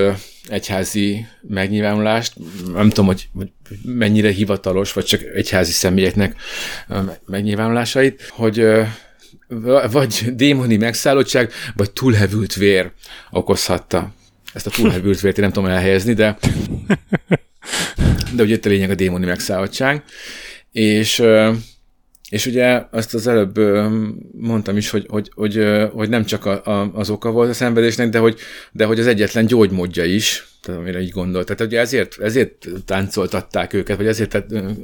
[0.48, 2.34] egyházi megnyilvánulást,
[2.74, 3.50] nem tudom, hogy, hogy
[3.84, 6.36] mennyire hivatalos, vagy csak egyházi személyeknek
[7.26, 8.68] megnyilvánulásait, hogy
[9.92, 12.92] vagy démoni megszállottság, vagy túlhevült vér
[13.32, 14.14] okozhatta.
[14.54, 16.38] Ezt a túlhevült vért én nem tudom elhelyezni, de
[18.36, 20.04] de ugye itt a lényeg a démoni megszállottság.
[20.72, 21.24] És
[22.30, 23.58] és ugye azt az előbb
[24.32, 28.10] mondtam is, hogy, hogy, hogy, hogy nem csak a, a, az oka volt a szenvedésnek,
[28.10, 28.40] de hogy,
[28.72, 31.46] de hogy az egyetlen gyógymódja is, tehát amire így gondolt.
[31.46, 34.76] Tehát ugye ezért, ezért táncoltatták őket, vagy ezért tehát,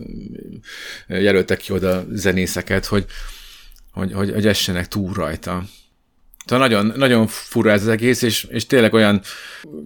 [1.07, 3.05] jelöltek ki oda zenészeket, hogy,
[3.97, 5.63] hogy, hogy, hogy essenek túl rajta.
[6.45, 9.21] Tehát nagyon, nagyon fura ez az egész, és, és tényleg olyan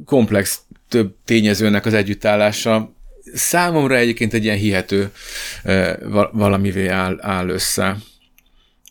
[0.05, 2.93] komplex több tényezőnek az együttállása,
[3.33, 5.11] számomra egyébként egy ilyen hihető
[6.31, 7.97] valamivé áll, áll össze.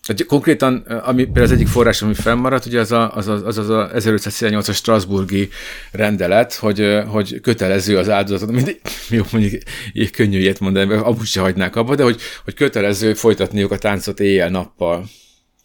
[0.06, 3.68] Tehát konkrétan, ami például az egyik forrás, ami fennmaradt, ugye az a, az, az, az
[3.68, 5.48] a 1518-as Strasburgi
[5.92, 8.80] rendelet, hogy, hogy kötelező az áldozatot, mindig,
[9.10, 13.70] jó, mondjuk így könnyű ilyet mondani, abban se hagynák abba, de hogy, hogy kötelező folytatniuk
[13.70, 15.08] a táncot éjjel-nappal.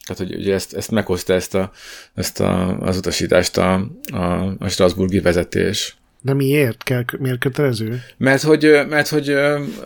[0.05, 1.71] Tehát, hogy ugye ezt, ezt meghozta ezt, a,
[2.13, 3.73] ezt a, az utasítást a,
[4.13, 5.97] a, a Strasburgi vezetés.
[6.25, 8.01] De miért kell, miért kötelező?
[8.17, 9.29] Mert hogy, mert hogy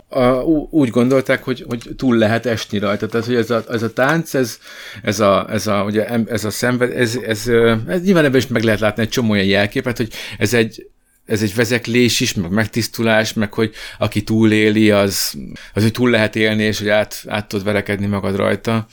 [0.08, 3.08] a, úgy gondolták, hogy, hogy túl lehet esni rajta.
[3.08, 4.60] Tehát, hogy ez a, ez a tánc, ez,
[5.04, 7.48] ez a, ez a, ugye, ez a szenved, ez, ez,
[7.88, 10.90] ez, nyilván ebben is meg lehet látni egy csomó olyan jelképet, hogy ez egy,
[11.26, 15.34] ez egy vezeklés is, meg megtisztulás, meg hogy aki túléli, az,
[15.74, 18.88] az hogy túl lehet élni, és hogy át, át tud verekedni magad rajta.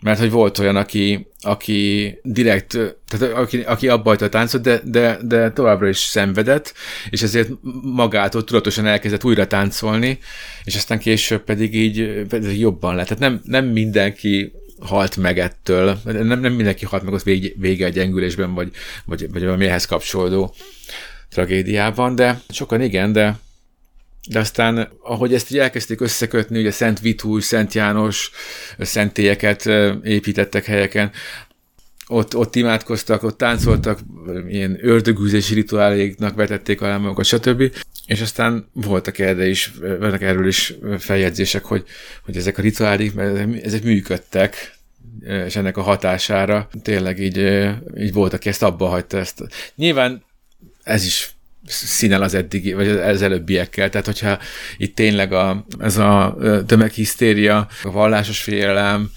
[0.00, 2.78] Mert hogy volt olyan, aki, aki direkt,
[3.08, 6.74] tehát aki, aki abba a táncot, de, de, de továbbra is szenvedett,
[7.10, 7.50] és ezért
[7.82, 10.18] magától tudatosan elkezdett újra táncolni,
[10.64, 13.06] és aztán később pedig így pedig jobban lett.
[13.06, 17.86] Tehát nem, nem mindenki halt meg ettől, nem, nem mindenki halt meg az vége, vége
[17.86, 18.70] a gyengülésben, vagy,
[19.04, 20.54] vagy, vagy valami ehhez kapcsolódó
[21.30, 23.38] tragédiában, de sokan igen, de
[24.28, 28.30] de aztán, ahogy ezt így elkezdték összekötni, ugye Szent Vitúj, Szent János
[28.78, 29.66] szentélyeket
[30.02, 31.10] építettek helyeken,
[32.06, 33.98] ott, ott imádkoztak, ott táncoltak,
[34.48, 37.72] ilyen ördögűzési rituáléknak vetették alá magukat, stb.
[38.06, 41.84] És aztán voltak erre is, vannak erről is feljegyzések, hogy,
[42.24, 44.76] hogy ezek a rituálék, mert ezek működtek,
[45.46, 47.68] és ennek a hatására tényleg így,
[47.98, 49.18] így volt, aki ezt abba hagyta.
[49.18, 49.42] Ezt.
[49.74, 50.24] Nyilván
[50.82, 51.37] ez is
[51.68, 53.88] színel az eddigi, vagy az előbbiekkel.
[53.88, 54.38] Tehát, hogyha
[54.76, 59.10] itt tényleg a, ez a tömeghisztéria, a vallásos félelem,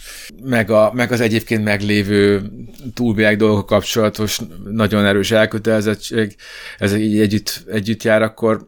[0.44, 2.52] meg, a, meg az egyébként meglévő
[2.94, 4.40] túlvilág dolgok kapcsolatos
[4.72, 6.36] nagyon erős elkötelezettség,
[6.78, 8.68] ez így együtt, együtt jár, akkor,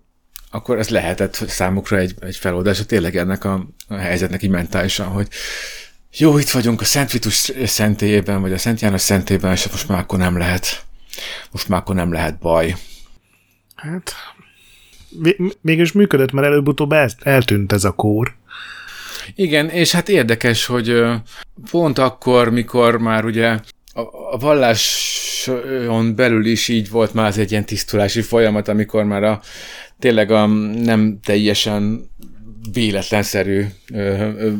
[0.51, 5.27] akkor ez lehetett számukra egy, egy feloldás, tényleg ennek a, a helyzetnek így mentálisan, hogy
[6.17, 9.99] jó, itt vagyunk a Szent Vitus szentélyében, vagy a Szent János szentélyében, és most már
[9.99, 10.83] akkor nem lehet,
[11.51, 12.75] most már akkor nem lehet baj.
[13.83, 14.13] Hát,
[15.61, 18.35] mégis működött, mert előbb-utóbb eltűnt ez a kór.
[19.35, 21.03] Igen, és hát érdekes, hogy
[21.71, 23.59] pont akkor, mikor már ugye
[24.31, 29.41] a valláson belül is így volt már az egy ilyen tisztulási folyamat, amikor már a
[29.99, 32.09] tényleg a nem teljesen
[32.73, 33.65] véletlenszerű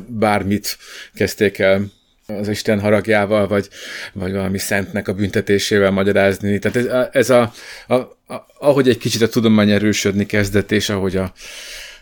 [0.08, 0.78] bármit
[1.14, 1.92] kezdték el
[2.28, 3.70] az Isten haragjával, vagy,
[4.14, 6.60] vagy valami szentnek a büntetésével magyarázni.
[6.60, 7.52] Tehát ez, ez a,
[7.88, 11.34] a, a, ahogy egy kicsit a tudomány erősödni kezdett, és ahogy a,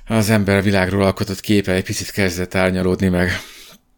[0.07, 3.29] az ember a világról alkotott képe egy picit kezdett árnyalódni, meg,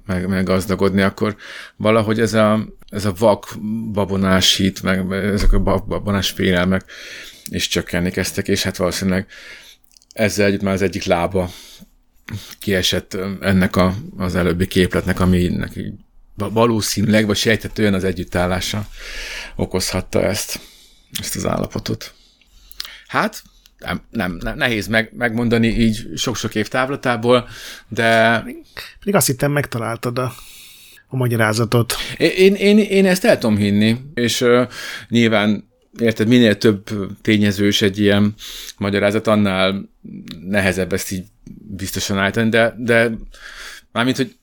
[0.05, 1.35] meg, meg gazdagodni, akkor
[1.75, 3.47] valahogy ez a, ez a vak
[3.91, 6.85] babonás hit, meg ezek a babonás félelmek
[7.49, 9.27] is csökkenni kezdtek, és hát valószínűleg
[10.13, 11.49] ezzel együtt már az egyik lába
[12.59, 15.79] kiesett ennek a, az előbbi képletnek, aminek
[16.35, 18.87] valószínűleg, vagy sejtetően az együttállása
[19.55, 20.59] okozhatta ezt,
[21.19, 22.13] ezt az állapotot.
[23.07, 23.43] Hát,
[23.77, 27.47] nem, nem, nem nehéz meg, megmondani így sok-sok év távlatából,
[27.87, 28.39] de...
[28.99, 30.33] Pedig azt hittem megtaláltad a,
[31.07, 31.93] a magyarázatot.
[32.17, 34.67] Én, én, én ezt el tudom hinni, és uh,
[35.09, 36.89] nyilván érted, minél több
[37.21, 38.33] tényezős egy ilyen
[38.77, 39.89] magyarázat, annál
[40.47, 41.25] nehezebb ezt így
[41.75, 43.11] biztosan állítani, de, de
[43.91, 44.35] mármint, hogy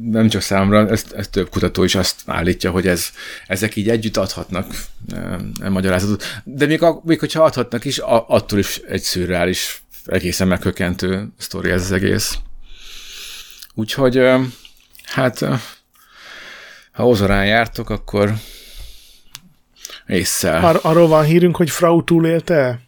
[0.00, 3.10] nem csak számomra, ezt, ezt több kutató is azt állítja, hogy ez,
[3.46, 4.66] ezek így együtt adhatnak
[5.60, 6.24] e, magyarázatot.
[6.44, 11.70] De még, a, még hogyha adhatnak is, a, attól is egy szürreális, egészen meghökkentő sztori
[11.70, 12.38] ez az egész.
[13.74, 14.40] Úgyhogy e,
[15.02, 15.60] hát e,
[16.92, 18.34] ha Ozorán jártok, akkor
[20.06, 20.56] észre.
[20.56, 22.80] Ar- arról van hírünk, hogy Frau túlélte?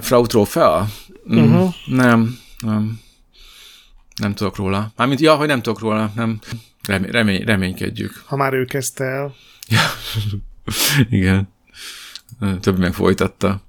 [0.00, 0.88] Frau Trófea?
[1.32, 1.74] Mm, uh-huh.
[1.86, 3.00] Nem, nem.
[4.20, 4.92] Nem tudok róla.
[4.96, 6.38] Mármint, ja, hogy nem tudok róla, nem.
[6.86, 8.22] Remény, remény, reménykedjük.
[8.26, 9.34] Ha már ő kezdte el.
[9.68, 9.80] Ja.
[11.20, 11.48] Igen.
[12.60, 13.60] Több meg folytatta.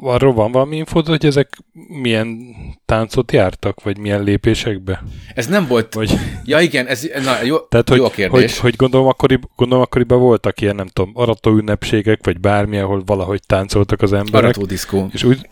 [0.00, 5.02] Arról van valami infód, hogy ezek milyen táncot jártak, vagy milyen lépésekbe?
[5.34, 5.94] Ez nem volt...
[5.94, 6.18] Vagy...
[6.44, 8.40] Ja igen, ez na, jó, Tehát, jó hogy, kérdés.
[8.40, 13.02] Hogy, hogy gondolom, akkoriban, gondolom akkoriban voltak ilyen, nem tudom, arató ünnepségek, vagy bármi, ahol
[13.06, 14.42] valahogy táncoltak az emberek.
[14.42, 15.08] Arató diszkó.
[15.12, 15.48] És úgy...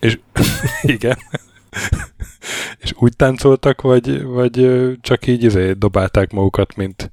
[0.00, 0.18] És,
[0.82, 1.18] igen
[2.82, 4.68] és úgy táncoltak, vagy, vagy
[5.00, 7.12] csak így izé, dobálták magukat, mint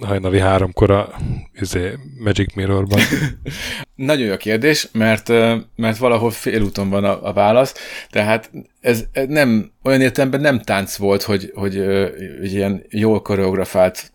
[0.00, 1.14] hajnali háromkor a
[1.60, 3.00] izé, Magic Mirrorban?
[3.94, 5.28] Nagyon jó kérdés, mert,
[5.76, 7.74] mert valahol félúton van a, a válasz,
[8.10, 8.50] tehát
[8.86, 11.84] ez nem, olyan értelemben nem tánc volt, hogy, hogy,
[12.40, 14.10] hogy ilyen jól koreografált,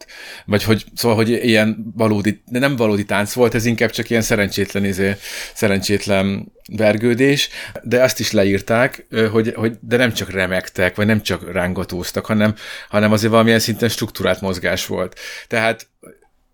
[0.46, 4.22] vagy hogy, szóval, hogy ilyen valódi, de nem valódi tánc volt, ez inkább csak ilyen
[4.22, 5.16] szerencsétlen, izé,
[5.54, 7.50] szerencsétlen vergődés,
[7.84, 12.56] de azt is leírták, hogy, hogy de nem csak remektek, vagy nem csak rángatóztak, hanem,
[12.90, 15.20] hanem azért valamilyen szinten struktúrált mozgás volt.
[15.48, 15.88] Tehát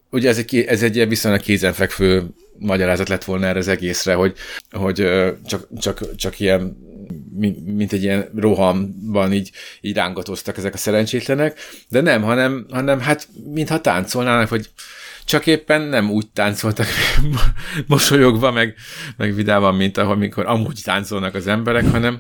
[0.10, 2.24] ugye ez egy, ez egy ilyen viszonylag kézenfekvő
[2.60, 4.34] magyarázat lett volna erre az egészre, hogy,
[4.72, 4.96] hogy
[5.46, 6.86] csak, csak, csak ilyen
[7.66, 9.52] mint egy ilyen rohamban így,
[9.82, 14.70] így rángatoztak ezek a szerencsétlenek, de nem, hanem, hanem hát mintha táncolnának, vagy
[15.28, 16.88] csak éppen nem úgy táncoltak
[17.88, 18.76] mosolyogva, meg,
[19.18, 22.20] meg vidáman, mint ahol mikor amúgy táncolnak az emberek, hanem,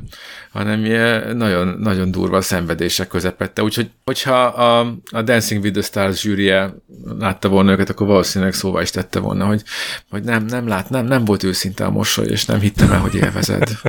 [0.51, 3.63] hanem ilyen nagyon, nagyon durva szenvedések közepette.
[3.63, 6.73] Úgyhogy, hogyha a, a Dancing with the Stars zsűrie
[7.19, 9.63] látta volna őket, akkor valószínűleg szóval is tette volna, hogy,
[10.09, 13.15] hogy nem, nem lát, nem, nem volt őszinte a mosoly, és nem hittem el, hogy
[13.15, 13.69] élvezed.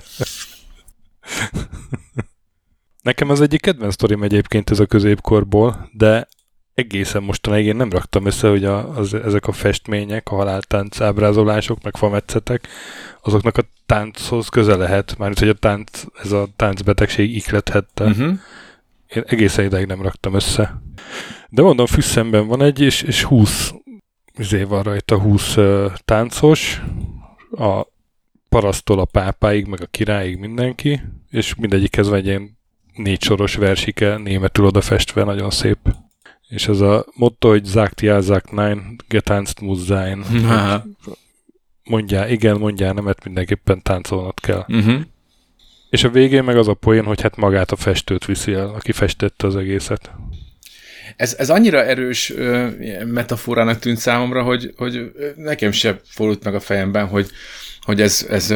[3.09, 6.29] Nekem az egyik kedvenc sztorim egyébként ez a középkorból, de
[6.75, 11.83] egészen mostanáig én nem raktam össze, hogy a, az, ezek a festmények, a haláltánc ábrázolások,
[11.83, 12.69] meg fametszetek,
[13.23, 18.05] azoknak a tánchoz köze lehet, mármint, hogy a tánc, ez a táncbetegség iklethette.
[18.05, 18.39] Uh-huh.
[19.07, 20.83] Én egészen ideig nem raktam össze.
[21.49, 23.73] De mondom, Füsszemben van egy, és, és 20
[24.39, 26.83] izé van rajta 20 uh, táncos,
[27.51, 27.87] a
[28.49, 31.01] parasztól a pápáig, meg a királyig mindenki,
[31.31, 32.57] és mindegyikhez van egy ilyen
[32.99, 35.79] négy soros versike, németül odafestve, nagyon szép.
[36.49, 40.25] És ez a motto, hogy sagt ja, sagt nein, getánzt muss sein.
[41.85, 44.65] Mondjál igen, mondjál nemet, mindenképpen táncolnod kell.
[44.69, 45.01] Uh-huh.
[45.91, 48.93] És a végén meg az a poén, hogy hát magát a festőt viszi el, aki
[48.93, 50.11] festette az egészet.
[51.17, 52.69] Ez, ez annyira erős ö,
[53.05, 57.31] metaforának tűnt számomra, hogy, hogy nekem sem fordult meg a fejemben, hogy,
[57.89, 58.51] hogy ez, ez,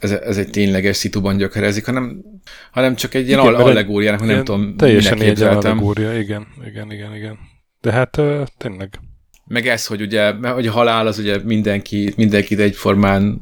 [0.00, 2.22] ez, ez egy tényleges szituban gyökerezik, hanem,
[2.70, 7.38] hanem csak egy ilyen igen, allegóriának, nem tudom, Teljesen egy allegória, igen, igen, igen, igen.
[7.80, 8.20] De hát
[8.58, 9.00] tényleg.
[9.44, 13.40] Meg ez, hogy ugye, hogy a halál az ugye mindenki, mindenkit egyformán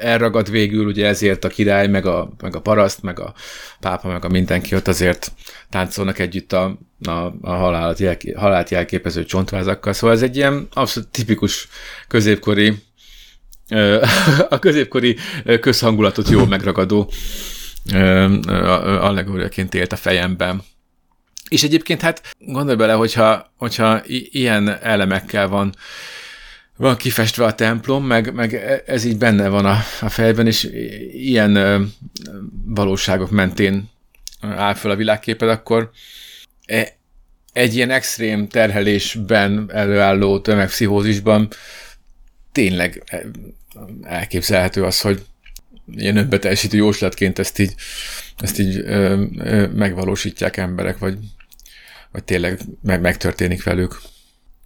[0.00, 3.34] elragad végül, ugye ezért a király, meg a, meg a paraszt, meg a
[3.80, 5.32] pápa, meg a mindenki ott azért
[5.70, 7.52] táncolnak együtt a, a, a
[8.36, 9.92] halált jelképező csontvázakkal.
[9.92, 11.68] Szóval ez egy ilyen abszolút tipikus
[12.08, 12.88] középkori
[14.48, 15.16] a középkori
[15.60, 17.12] közhangulatot jól megragadó
[19.00, 20.62] allegóriaként élt a fejemben.
[21.48, 24.00] És egyébként hát gondolj bele, hogyha, hogyha
[24.30, 25.74] ilyen elemekkel van
[26.80, 30.68] van kifestve a templom, meg, meg e, ez így benne van a, a fejben, és
[31.12, 31.82] ilyen ö,
[32.64, 33.90] valóságok mentén
[34.40, 35.90] áll fel a világképed, akkor
[36.66, 36.96] e-
[37.52, 41.48] egy ilyen extrém terhelésben előálló tömegpszichózisban
[42.52, 43.22] tényleg e-
[44.02, 45.24] elképzelhető az, hogy
[45.96, 47.74] ilyen önbeteljesítő jóslatként ezt így,
[48.38, 51.18] ezt így ö, ö, megvalósítják emberek, vagy,
[52.12, 54.00] vagy tényleg meg, megtörténik velük.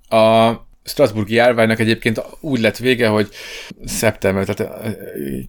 [0.08, 0.52] A
[0.84, 3.28] Strasburgi járványnak egyébként úgy lett vége, hogy
[3.84, 4.96] szeptember, tehát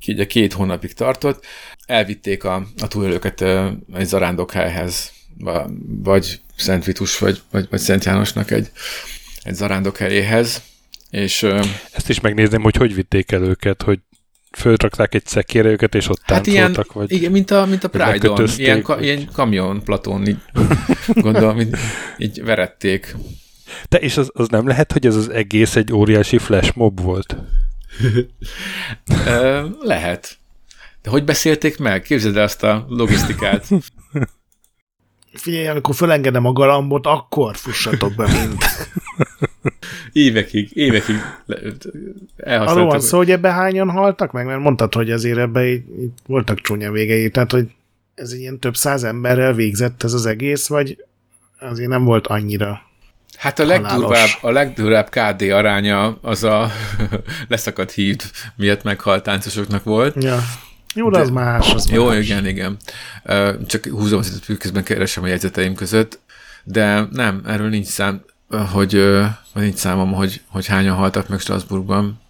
[0.05, 1.45] így a két hónapig tartott,
[1.85, 3.41] elvitték a, a túlélőket
[3.93, 5.11] egy zarándokhelyhez,
[6.03, 8.71] vagy Szent Vitus, vagy, vagy, vagy Szent Jánosnak egy,
[9.41, 10.61] egy zarándokhelyéhez,
[11.15, 11.43] és...
[11.91, 13.99] Ezt is megnézném, hogy hogy vitték el őket, hogy
[14.51, 17.11] fölrakták egy szekére őket, és ott hát táncoltak, ilyen, vagy...
[17.11, 20.37] Igen, mint a, mint a Pride-on, ilyen, ka, ilyen kamion platón, így
[21.13, 21.75] gondolom, így,
[22.17, 23.15] így verették.
[23.89, 27.35] De és az, az nem lehet, hogy ez az egész egy óriási flash mob volt?
[29.81, 30.37] lehet.
[31.01, 32.01] De hogy beszélték meg?
[32.01, 33.67] Képzeld el azt a logisztikát.
[35.35, 38.57] Figyelj, amikor fölengedem a galambot, akkor fussatok be mind.
[40.11, 41.15] évekig, évekig
[42.37, 42.67] elhasználtak.
[42.67, 44.45] Arról van szó, hogy ebbe hányan haltak meg?
[44.45, 47.67] Mert mondtad, hogy azért ebbe így, így voltak csúnya végei, tehát hogy
[48.15, 51.05] ez ilyen több száz emberrel végzett ez az egész, vagy
[51.59, 52.85] azért nem volt annyira
[53.37, 56.71] Hát a legdurvább, a legdurvább KD aránya az a
[57.47, 58.23] leszakadt híd
[58.55, 60.23] miatt meghalt táncosoknak volt.
[60.23, 60.39] Ja.
[60.95, 61.73] Jó, de, de az más.
[61.73, 62.23] Az jó, más.
[62.23, 62.77] igen, igen.
[63.67, 66.19] Csak húzom az időt, közben keresem a jegyzeteim között,
[66.63, 68.23] de nem, erről nincs szám,
[68.71, 68.93] hogy,
[69.53, 72.21] hogy nincs számom, hogy, hogy hányan haltak meg Strasbourgban.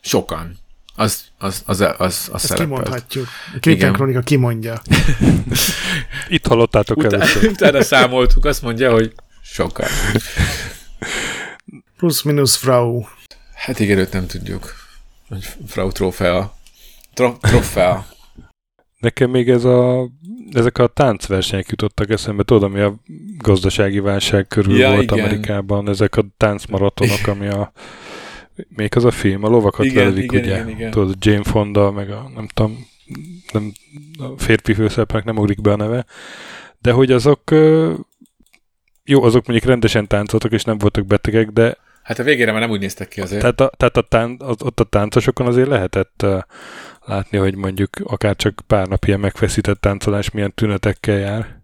[0.00, 0.58] Sokan.
[0.96, 3.28] Az, az, az, az, az, Ezt kimondhatjuk.
[3.54, 4.82] A Képen Kronika kimondja.
[6.28, 7.48] Itt hallottátok Utá, először.
[7.52, 9.88] Utána számoltuk, azt mondja, hogy sokan.
[11.96, 13.04] Plusz minusz Frau.
[13.54, 14.74] Hát igen, őt nem tudjuk.
[15.66, 16.54] Frau Trófea.
[17.14, 18.06] Tro- trofea.
[18.98, 20.08] Nekem még ez a,
[20.52, 22.94] ezek a táncversenyek jutottak eszembe, tudod, ami a
[23.38, 25.24] gazdasági válság körül ja, volt igen.
[25.24, 27.72] Amerikában, ezek a táncmaratonok, ami a
[28.68, 30.54] még az a film, a lovakat igen, velik, igen, ugye?
[30.54, 30.90] Igen, igen.
[30.90, 32.86] Tudod, Jane Fonda, meg a nem tudom,
[33.52, 33.72] nem,
[34.18, 36.04] a férfi főszerepnek nem ugrik be a neve,
[36.78, 37.50] de hogy azok
[39.04, 42.70] jó, azok mondjuk rendesen táncoltak, és nem voltak betegek, de Hát a végére már nem
[42.70, 43.40] úgy néztek ki azért.
[43.40, 46.42] Tehát, a, tehát a tán, ott a táncosokon azért lehetett uh,
[47.04, 51.60] látni, hogy mondjuk akár csak pár nap ilyen megfeszített táncolás milyen tünetekkel jár.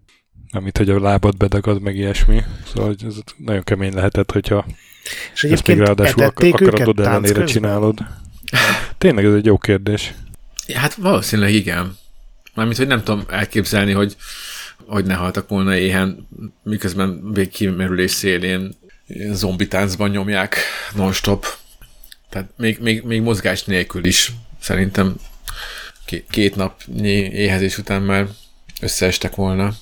[0.51, 2.43] Amit, hogy a lábad bedagad, meg ilyesmi.
[2.73, 4.65] Szóval ez nagyon kemény lehetett, hogyha
[5.33, 7.99] és ezt még ráadásul ak- akaratod ellenére csinálod.
[8.97, 10.13] Tényleg ez egy jó kérdés.
[10.73, 11.97] Hát valószínűleg igen.
[12.53, 14.15] Mármint, hogy nem tudom elképzelni, hogy
[14.85, 16.27] hogy ne haltak volna éhen,
[16.63, 18.75] miközben végkimerülés szélén
[19.31, 20.57] zombitáncban nyomják
[20.95, 21.45] non-stop.
[22.29, 25.15] Tehát még, még, még mozgás nélkül is szerintem
[26.29, 28.27] két napnyi éhezés után már
[28.81, 29.73] összeestek volna.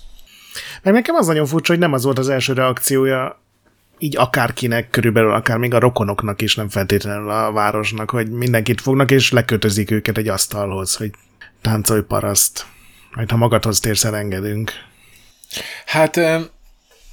[0.82, 3.42] Meg nekem az nagyon furcsa, hogy nem az volt az első reakciója
[3.98, 9.12] így akárkinek, körülbelül akár még a rokonoknak is, nem feltétlenül a városnak, hogy mindenkit fognak,
[9.12, 11.12] és lekötözik őket egy asztalhoz, hogy
[11.62, 12.66] táncolj paraszt.
[13.16, 14.72] Majd ha magadhoz térsz, elengedünk.
[15.86, 16.20] Hát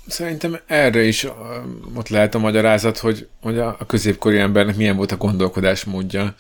[0.07, 1.27] Szerintem erre is
[1.95, 6.35] ott lehet a magyarázat, hogy, hogy a középkori embernek milyen volt a gondolkodásmódja.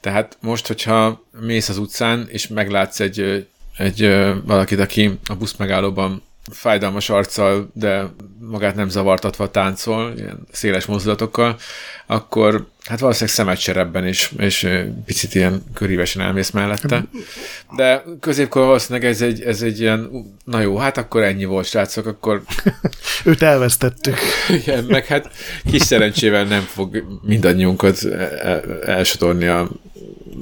[0.00, 3.46] Tehát most, hogyha mész az utcán, és meglátsz egy,
[3.76, 4.00] egy
[4.44, 8.04] valakit, aki a busz megállóban fájdalmas arccal, de
[8.38, 11.56] magát nem zavartatva táncol, ilyen széles mozdulatokkal,
[12.06, 14.68] akkor hát valószínűleg szemet is, és
[15.04, 17.04] picit ilyen körívesen elmész mellette.
[17.76, 20.10] De középkor valószínűleg ez egy, ez egy ilyen,
[20.44, 22.42] na jó, hát akkor ennyi volt, srácok, akkor...
[23.24, 24.18] Őt elvesztettük.
[24.48, 25.30] Igen, meg hát
[25.70, 28.04] kis szerencsével nem fog mindannyiunkat
[28.84, 29.68] elsotorni a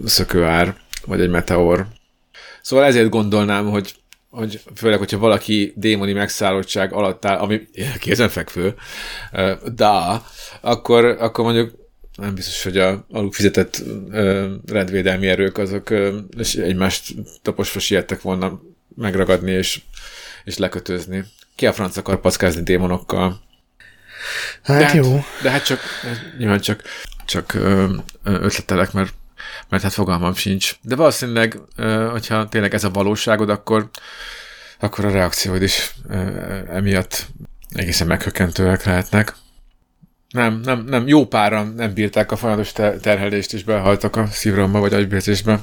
[0.04, 0.76] szökőár,
[1.06, 1.86] vagy egy meteor.
[2.62, 3.94] Szóval ezért gondolnám, hogy
[4.30, 7.60] hogy főleg, hogyha valaki démoni megszállottság alatt áll, ami
[8.00, 8.74] kézenfekvő,
[9.74, 10.24] da,
[10.60, 11.78] akkor, akkor mondjuk
[12.16, 13.82] nem biztos, hogy a alul fizetett
[14.66, 15.90] rendvédelmi erők azok
[16.36, 18.60] és egymást taposva siettek volna
[18.96, 19.80] megragadni és,
[20.44, 21.24] és lekötözni.
[21.54, 23.40] Ki a franc akar packázni démonokkal?
[24.62, 25.24] Hát, de hát jó.
[25.42, 25.80] De hát csak,
[26.38, 26.82] nyilván csak,
[27.24, 27.58] csak
[28.22, 29.14] ötletelek, mert
[29.68, 30.74] mert hát fogalmam sincs.
[30.82, 31.58] De valószínűleg,
[32.10, 33.90] hogyha tényleg ez a valóságod, akkor,
[34.80, 35.94] akkor a reakcióid is
[36.68, 37.26] emiatt
[37.72, 39.34] egészen meghökkentőek lehetnek.
[40.28, 44.94] Nem, nem, nem, jó páran nem bírták a folyamatos terhelést, és behaltak a szívromba vagy
[44.94, 45.60] agybérzésbe.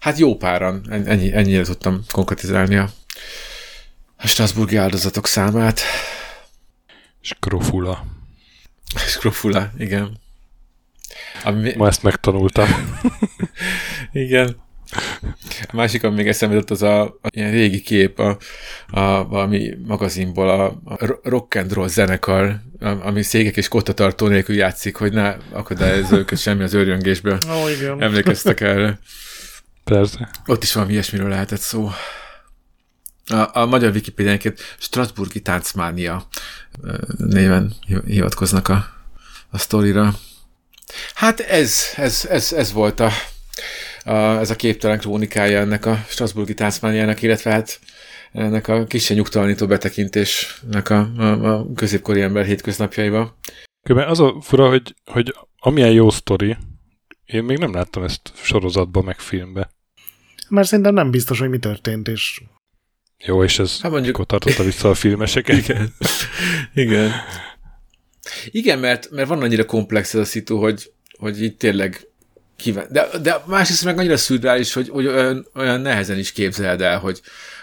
[0.00, 2.90] Hát jó páran, ennyi, ennyire tudtam konkretizálni a,
[4.16, 5.80] a Strasburgi áldozatok számát.
[7.20, 8.04] Skrofula.
[8.94, 10.18] Skrofula, igen.
[11.44, 11.72] Ami...
[11.76, 12.68] Ma ezt megtanultam.
[14.12, 14.56] Igen.
[15.62, 18.38] A másik, ami még eszembe jutott, az a, a ilyen régi kép a,
[18.86, 20.64] a valami magazinból, a,
[20.94, 26.38] a rock and roll zenekar, ami székek és kottatartó nélkül játszik, hogy ne akadályozza őket
[26.38, 27.38] semmi az őrjöngésből.
[27.50, 28.02] Ó, igen.
[28.02, 28.98] Emlékeztek erre?
[29.84, 30.30] Persze.
[30.46, 31.90] Ott is valami ilyesmiről lehetett szó.
[33.26, 36.26] A, a magyar Wikipédiánként Strasburgi táncmánia
[37.16, 38.86] néven hi- hivatkoznak a,
[39.50, 40.14] a sztorira.
[41.14, 43.10] Hát ez, ez, ez, ez volt a,
[44.04, 47.80] a, ez a képtelen krónikája ennek a Strasburgi táncmániának, illetve hát
[48.32, 53.38] ennek a kisen nyugtalanító betekintésnek a, a, a középkori ember hétköznapjaiba.
[53.82, 56.56] Különben az a fura, hogy, hogy amilyen jó sztori,
[57.24, 59.70] én még nem láttam ezt sorozatban, meg filmbe.
[60.48, 62.42] Mert szerintem nem biztos, hogy mi történt, és
[63.24, 65.56] Jó, és ez Hát mondjuk- mikor tartotta vissza a filmeseket.
[65.56, 65.94] Igen.
[66.74, 67.12] Igen.
[68.50, 72.06] Igen, mert, mert van annyira komplex ez a szitu, hogy, hogy így tényleg
[72.56, 72.86] kíván.
[72.90, 77.20] De, de másrészt meg annyira szürreális, hogy, hogy olyan, olyan nehezen is képzeld el, hogy,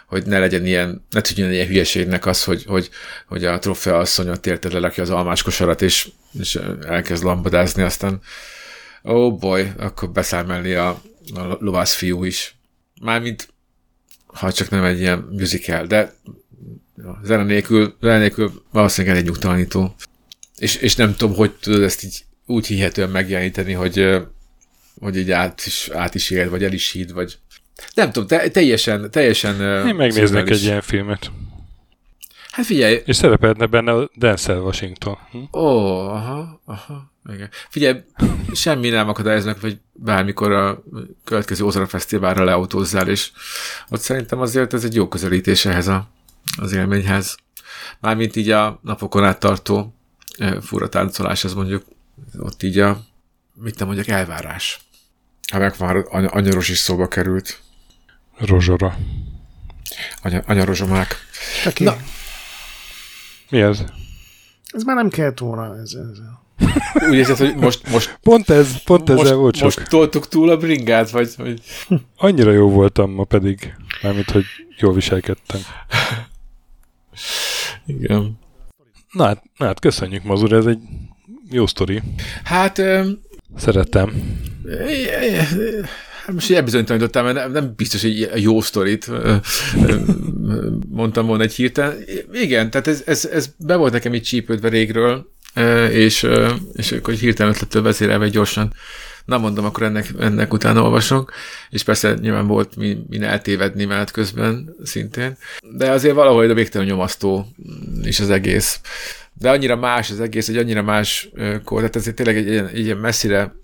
[0.08, 2.90] hogy ne legyen ilyen, ne tudjon ilyen hülyeségnek az, hogy, hogy,
[3.28, 6.10] hogy a trofea asszony ott érted lelakja az almás kosarat, és,
[6.40, 8.22] és elkezd lambadázni, aztán
[9.02, 10.90] oh boy, akkor beszáll mellé a,
[11.36, 12.56] a lovász fiú is.
[13.02, 13.48] Mármint,
[14.26, 16.14] ha csak nem egy ilyen musical, de
[17.24, 19.96] zene nélkül, zene nélkül valószínűleg elég nyugtalanító.
[20.58, 24.18] És, és nem tudom, hogy tudod ezt így úgy hihetően megjeleníteni, hogy,
[25.00, 27.38] hogy így át is, át is él, vagy el is híd, vagy
[27.94, 31.32] nem tudom, te, teljesen, teljesen Én megnéznék egy ilyen filmet.
[32.52, 35.18] Hát figyelj, És szerepelne benne a Denzel Washington.
[35.32, 35.58] Hm?
[35.60, 37.50] Ó, aha, aha, igen.
[37.70, 38.04] Figyelj,
[38.54, 40.84] semmi nem akadályoznak, hogy bármikor a
[41.24, 43.32] következő Ozara Fesztiválra leautózzál, és
[43.90, 46.10] ott szerintem azért ez egy jó közelítés ehhez a,
[46.58, 47.38] az élményhez.
[48.00, 49.95] Mármint így a napokon át tartó
[50.62, 51.86] fura táncolás, az mondjuk
[52.40, 53.04] ott így a,
[53.54, 54.80] mit nem mondjak, elvárás.
[55.52, 57.60] Ha meg már any- anyaros is szóba került.
[58.38, 58.98] Rozsora.
[60.22, 61.16] Anya, anyarozsomák.
[61.66, 61.96] Aki, Na.
[63.50, 63.84] Mi ez?
[64.72, 65.78] ez már nem kellett volna.
[65.78, 66.18] Ez, ez.
[67.10, 69.64] Úgy érzed, hogy most, most, Pont ez, pont ezzel most, volt csak.
[69.64, 71.62] most toltuk túl a bringát, vagy, vagy
[72.18, 74.46] Annyira jó voltam ma pedig, mármint, hogy
[74.78, 75.62] jól viselkedtem.
[77.86, 78.40] igen.
[79.16, 80.80] Na hát, na hát köszönjük, Mazur, ez egy
[81.52, 82.02] jó sztori.
[82.44, 83.10] Hát, ö,
[83.58, 84.14] Szeretem.
[86.26, 89.12] Hát most ilyen bizonytalanítottam, mert nem, nem biztos, hogy jó sztorit
[90.90, 91.98] mondtam volna egy hirtelen.
[92.32, 95.32] Igen, tehát ez, ez, ez be volt nekem így csípődve régről,
[95.92, 96.28] és,
[96.74, 98.74] és akkor egy hirtelen ötlettől vezérelve gyorsan
[99.26, 101.32] Na mondom, akkor ennek, ennek utána olvasok,
[101.70, 105.38] és persze nyilván volt mi, min eltévedni menet közben szintén,
[105.78, 107.48] de azért valahogy a végtelen nyomasztó
[108.04, 108.80] is az egész.
[109.34, 111.30] De annyira más az egész, egy annyira más
[111.64, 113.56] kor, tehát ezért tényleg egy ilyen, ilyen messzire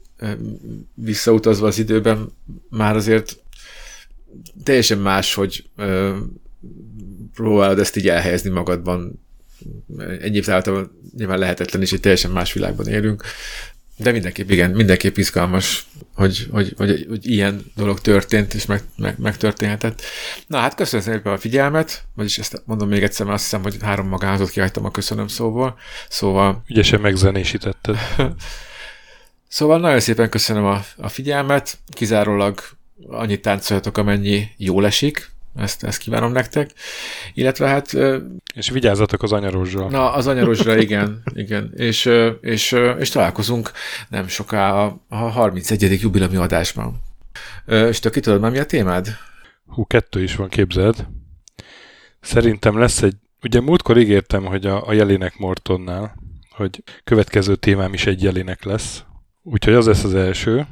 [0.93, 2.32] visszautazva az időben
[2.70, 3.38] már azért
[4.64, 6.18] teljesen más, hogy ö,
[7.34, 9.26] próbálod ezt így elhelyezni magadban.
[10.22, 13.24] Egyébként nyilván lehetetlen, és egy teljesen más világban élünk.
[14.01, 15.85] De mindenképp, igen, mindenképp izgalmas,
[16.15, 20.01] hogy, hogy, hogy, hogy ilyen dolog történt, és meg, meg, megtörténhetett.
[20.47, 23.77] Na hát köszönöm szépen a figyelmet, vagyis ezt mondom még egyszer, mert azt hiszem, hogy
[23.81, 25.77] három magázatot kihagytam a köszönöm szóból.
[26.09, 27.97] Szóval Ügyesen megzenésítetted.
[29.47, 32.61] Szóval nagyon szépen köszönöm a, a figyelmet, kizárólag
[33.07, 36.71] annyit táncoljatok, amennyi jól esik, ezt, ezt kívánom nektek,
[37.33, 37.93] illetve hát,
[38.55, 39.89] És vigyázzatok az anyarozzal.
[39.89, 42.09] na, az anyarosra igen, igen, és,
[42.41, 43.71] és, és találkozunk
[44.09, 46.01] nem soká a, a 31.
[46.01, 47.01] jubilami adásban.
[47.65, 49.07] És te ki tudod már mi a témád?
[49.65, 51.07] Hú, kettő is van, képzeld.
[52.19, 53.15] Szerintem lesz egy...
[53.43, 56.15] Ugye múltkor ígértem, hogy a, a Jelinek Mortonnál,
[56.49, 59.03] hogy következő témám is egy Jelinek lesz.
[59.43, 60.67] Úgyhogy az lesz az első.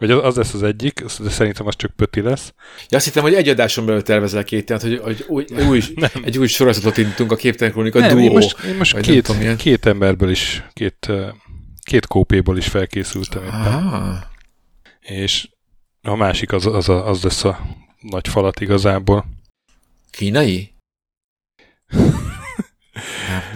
[0.00, 2.54] Vagy az, az lesz az egyik, de szerintem az csak pöti lesz.
[2.88, 5.82] Ja, azt hittem, hogy egy adáson belül tervezel két témát, hogy, hogy új, új,
[6.24, 8.20] egy új sorozatot indítunk a Képtelen Krónika Nem, duó.
[8.20, 11.12] én most, én most nem két, tudom, két emberből is, két,
[11.82, 13.72] két kópéból is felkészültem éppen.
[13.74, 14.16] Ah,
[15.00, 15.48] És
[16.02, 17.60] a másik az, az, a, az lesz a
[18.00, 19.24] nagy falat igazából.
[20.10, 20.74] kínai?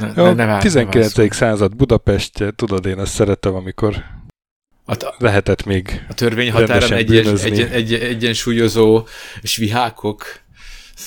[0.01, 1.15] Nem, ne, ne, ne 19.
[1.15, 4.05] Ne vár század Budapestje, tudod, én ezt szeretem, amikor
[4.87, 9.07] a, lehetett még a törvény rendesen egyes, egy, egy, egyensúlyozó
[9.43, 10.43] svihákok,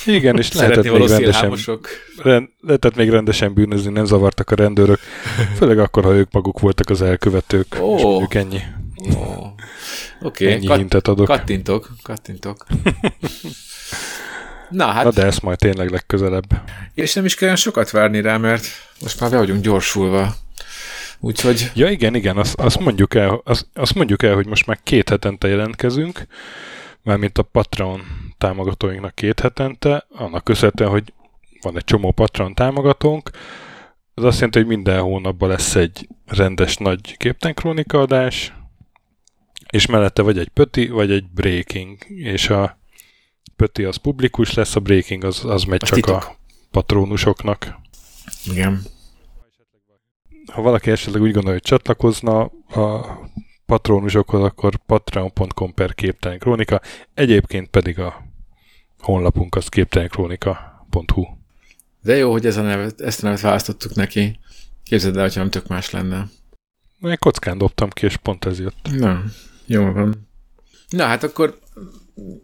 [0.06, 1.80] Igen, és lehetett még, rendesen,
[2.18, 5.00] rend, lehetett még rendesen bűnözni, nem zavartak a rendőrök.
[5.58, 7.78] Főleg akkor, ha ők maguk voltak az elkövetők.
[7.82, 7.96] Ó.
[7.96, 8.60] És mondjuk ennyi,
[9.16, 9.46] Ó,
[10.22, 11.26] Oké, ennyi kat, hintet adok.
[11.26, 12.66] kattintok, kattintok.
[14.70, 16.62] Na hát, Na de ezt majd tényleg legközelebb.
[16.94, 18.66] és nem is kell sokat várni rá, mert
[19.02, 20.36] most már be vagyunk gyorsulva.
[21.20, 24.80] Úgyhogy Ja igen, igen, azt, azt, mondjuk el, azt, azt mondjuk el, hogy most már
[24.84, 26.28] két hetente jelentkezünk,
[27.04, 28.02] mármint a Patreon
[28.38, 31.14] támogatóinknak két hetente, annak köszönhetően, hogy
[31.62, 33.30] van egy csomó Patreon támogatónk,
[34.14, 38.54] az azt jelenti, hogy minden hónapban lesz egy rendes nagy képtenkrónika adás,
[39.70, 42.80] és mellette vagy egy pöti, vagy egy breaking, és a
[43.56, 46.24] pöti az publikus lesz, a breaking az, az megy Az csak titok.
[46.24, 46.36] a
[46.72, 47.80] patronusoknak.
[48.46, 48.82] Igen.
[50.52, 53.06] Ha valaki esetleg úgy gondolja, hogy csatlakozna a
[53.66, 56.82] patronusokhoz, akkor patreon.com per képtelen krónika,
[57.14, 58.26] egyébként pedig a
[59.00, 61.26] honlapunk az képtelenkrónika.hu.
[62.02, 64.40] De jó, hogy ez a nevet, ezt a nevet választottuk neki.
[64.84, 66.28] Képzeld el, hogyha nem tök más lenne.
[67.02, 68.88] Én kockán dobtam ki, és pont ez jött.
[68.92, 69.24] Na,
[69.66, 70.28] jó van.
[70.90, 71.60] Na, hát akkor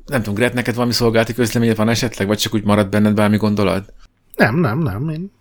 [0.06, 3.38] nem tudom, Gret, neked valami szolgálati közleményed van esetleg, vagy csak úgy marad benned bármi
[3.38, 3.94] gondolat?
[4.36, 5.10] Nem, nem, nem.
[5.10, 5.32] Én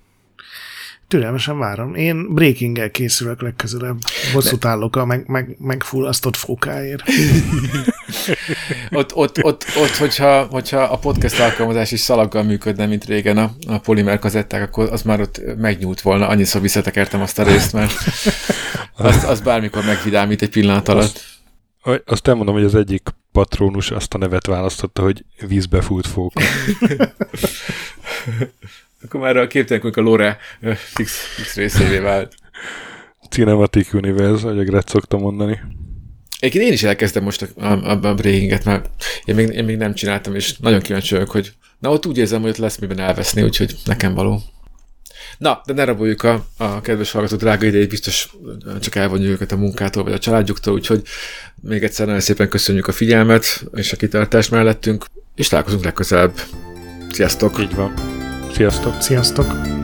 [1.12, 1.94] türelmesen várom.
[1.94, 3.96] Én breaking készülök legközelebb.
[4.32, 7.02] Bosszút állok a meg, meg, megfullasztott fókáért.
[8.90, 13.50] Ott, ott, ott, ott hogyha, hogyha a podcast alkalmazás is szalaggal működne, mint régen a,
[13.66, 16.28] a polimer kazetták, akkor az már ott megnyúlt volna.
[16.28, 17.92] Annyiszor visszatekertem azt a részt, mert
[18.92, 21.24] az, az bármikor megvidámít egy pillanat alatt.
[21.82, 26.42] Aj, Azt elmondom, hogy az egyik patronus azt a nevet választotta, hogy vízbe fúlt fóka.
[29.04, 30.38] Akkor már a képtelenkünk a Lore
[30.76, 32.34] fix, fix részévé vált.
[33.30, 35.60] Cinematic Universe, ahogy Gret szokta mondani.
[36.38, 38.88] Egyébként én is elkezdem most a, a, a, a breakinget, mert
[39.24, 42.40] én még, én még nem csináltam, és nagyon kíváncsi vagyok, hogy na ott úgy érzem,
[42.40, 44.40] hogy ott lesz miben elveszni, úgyhogy nekem való.
[45.38, 48.30] Na, de ne raboljuk a, a kedves hallgató drága idejét, biztos
[48.80, 51.02] csak elvonjuk őket a munkától, vagy a családjuktól, úgyhogy
[51.60, 56.40] még egyszer nagyon szépen köszönjük a figyelmet és a kitartást mellettünk, és találkozunk legközelebb.
[57.10, 57.58] Sziasztok!
[57.60, 58.20] Így van.
[58.52, 59.00] Sziasztok!
[59.02, 59.80] Sziasztok!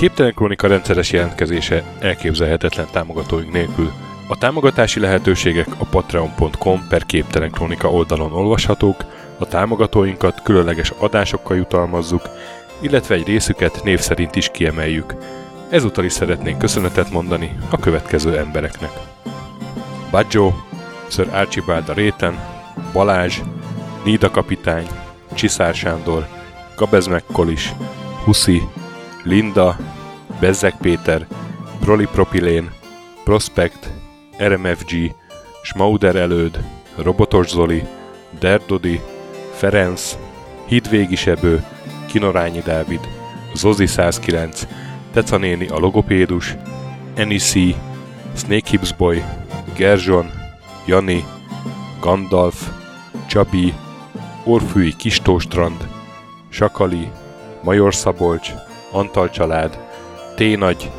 [0.00, 4.09] Képtelen Krónika rendszeres jelentkezése elképzelhetetlen támogatóink nélkül.
[4.30, 9.04] A támogatási lehetőségek a patreon.com per Képtelen Krónika oldalon olvashatók,
[9.38, 12.22] a támogatóinkat különleges adásokkal jutalmazzuk,
[12.80, 15.14] illetve egy részüket név szerint is kiemeljük.
[15.70, 18.90] Ezúttal is szeretnénk köszönetet mondani a következő embereknek.
[20.10, 20.52] Baggio,
[21.08, 22.38] Sir Archibald a réten,
[22.92, 23.40] Balázs,
[24.04, 24.86] Nída kapitány,
[25.34, 26.26] Csiszár Sándor,
[26.76, 27.74] Gabez Mekkolis,
[28.24, 28.62] Huszi,
[29.22, 29.76] Linda,
[30.40, 31.26] Bezzek Péter,
[31.80, 32.70] Prolipropilén,
[33.24, 33.99] Prospect,
[34.40, 35.14] RMFG,
[35.62, 36.64] Schmauder Előd,
[36.96, 37.82] Robotos Zoli,
[38.38, 39.00] Derdodi,
[39.54, 40.16] Ferenc,
[40.66, 41.64] Hidvégi Sebő,
[42.06, 43.00] Kinorányi Dávid,
[43.54, 44.66] Zozi 109,
[45.12, 46.56] Teca néni a logopédus,
[47.14, 47.74] Enisi,
[48.36, 49.22] Snake Hips Boy,
[49.76, 50.30] Gerzson,
[50.86, 51.24] Jani,
[52.00, 52.70] Gandalf,
[53.28, 53.74] Csabi,
[54.44, 55.88] Orfűi Kistóstrand,
[56.48, 57.10] Sakali,
[57.62, 58.52] Major Szabolcs,
[58.92, 59.78] Antal család,
[60.36, 60.90] T-nagy,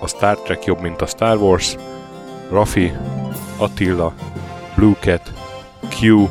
[0.00, 1.76] a Star Trek jobb, mint a Star Wars,
[2.50, 2.92] Rafi,
[3.56, 4.14] Attila,
[4.74, 5.32] Blue Cat,
[5.88, 6.28] Q,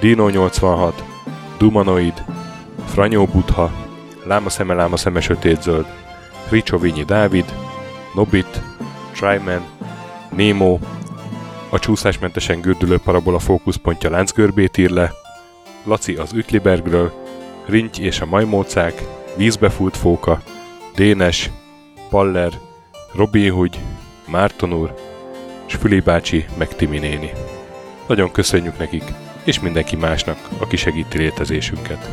[0.00, 1.04] Dino 86,
[1.58, 2.24] Dumanoid,
[2.86, 3.70] Franyó Butha,
[4.24, 5.86] Láma szeme, láma szeme sötétzöld,
[6.48, 7.44] Ricsovinyi Dávid,
[8.14, 8.60] Nobit,
[9.12, 9.62] Tryman,
[10.36, 10.78] Nemo,
[11.70, 15.12] a csúszásmentesen gördülő parabola fókuszpontja láncgörbét ír le,
[15.84, 17.12] Laci az Ütlibergről,
[17.66, 19.02] Rinty és a majmócák,
[19.36, 20.40] Vízbefúlt fóka,
[20.94, 21.50] Dénes,
[22.10, 22.52] Paller,
[23.14, 23.78] Robin Hood,
[24.26, 24.94] Márton úr,
[25.66, 27.30] és Füli bácsi meg Timi néni.
[28.08, 29.04] Nagyon köszönjük nekik,
[29.44, 32.08] és mindenki másnak, aki segíti létezésünket.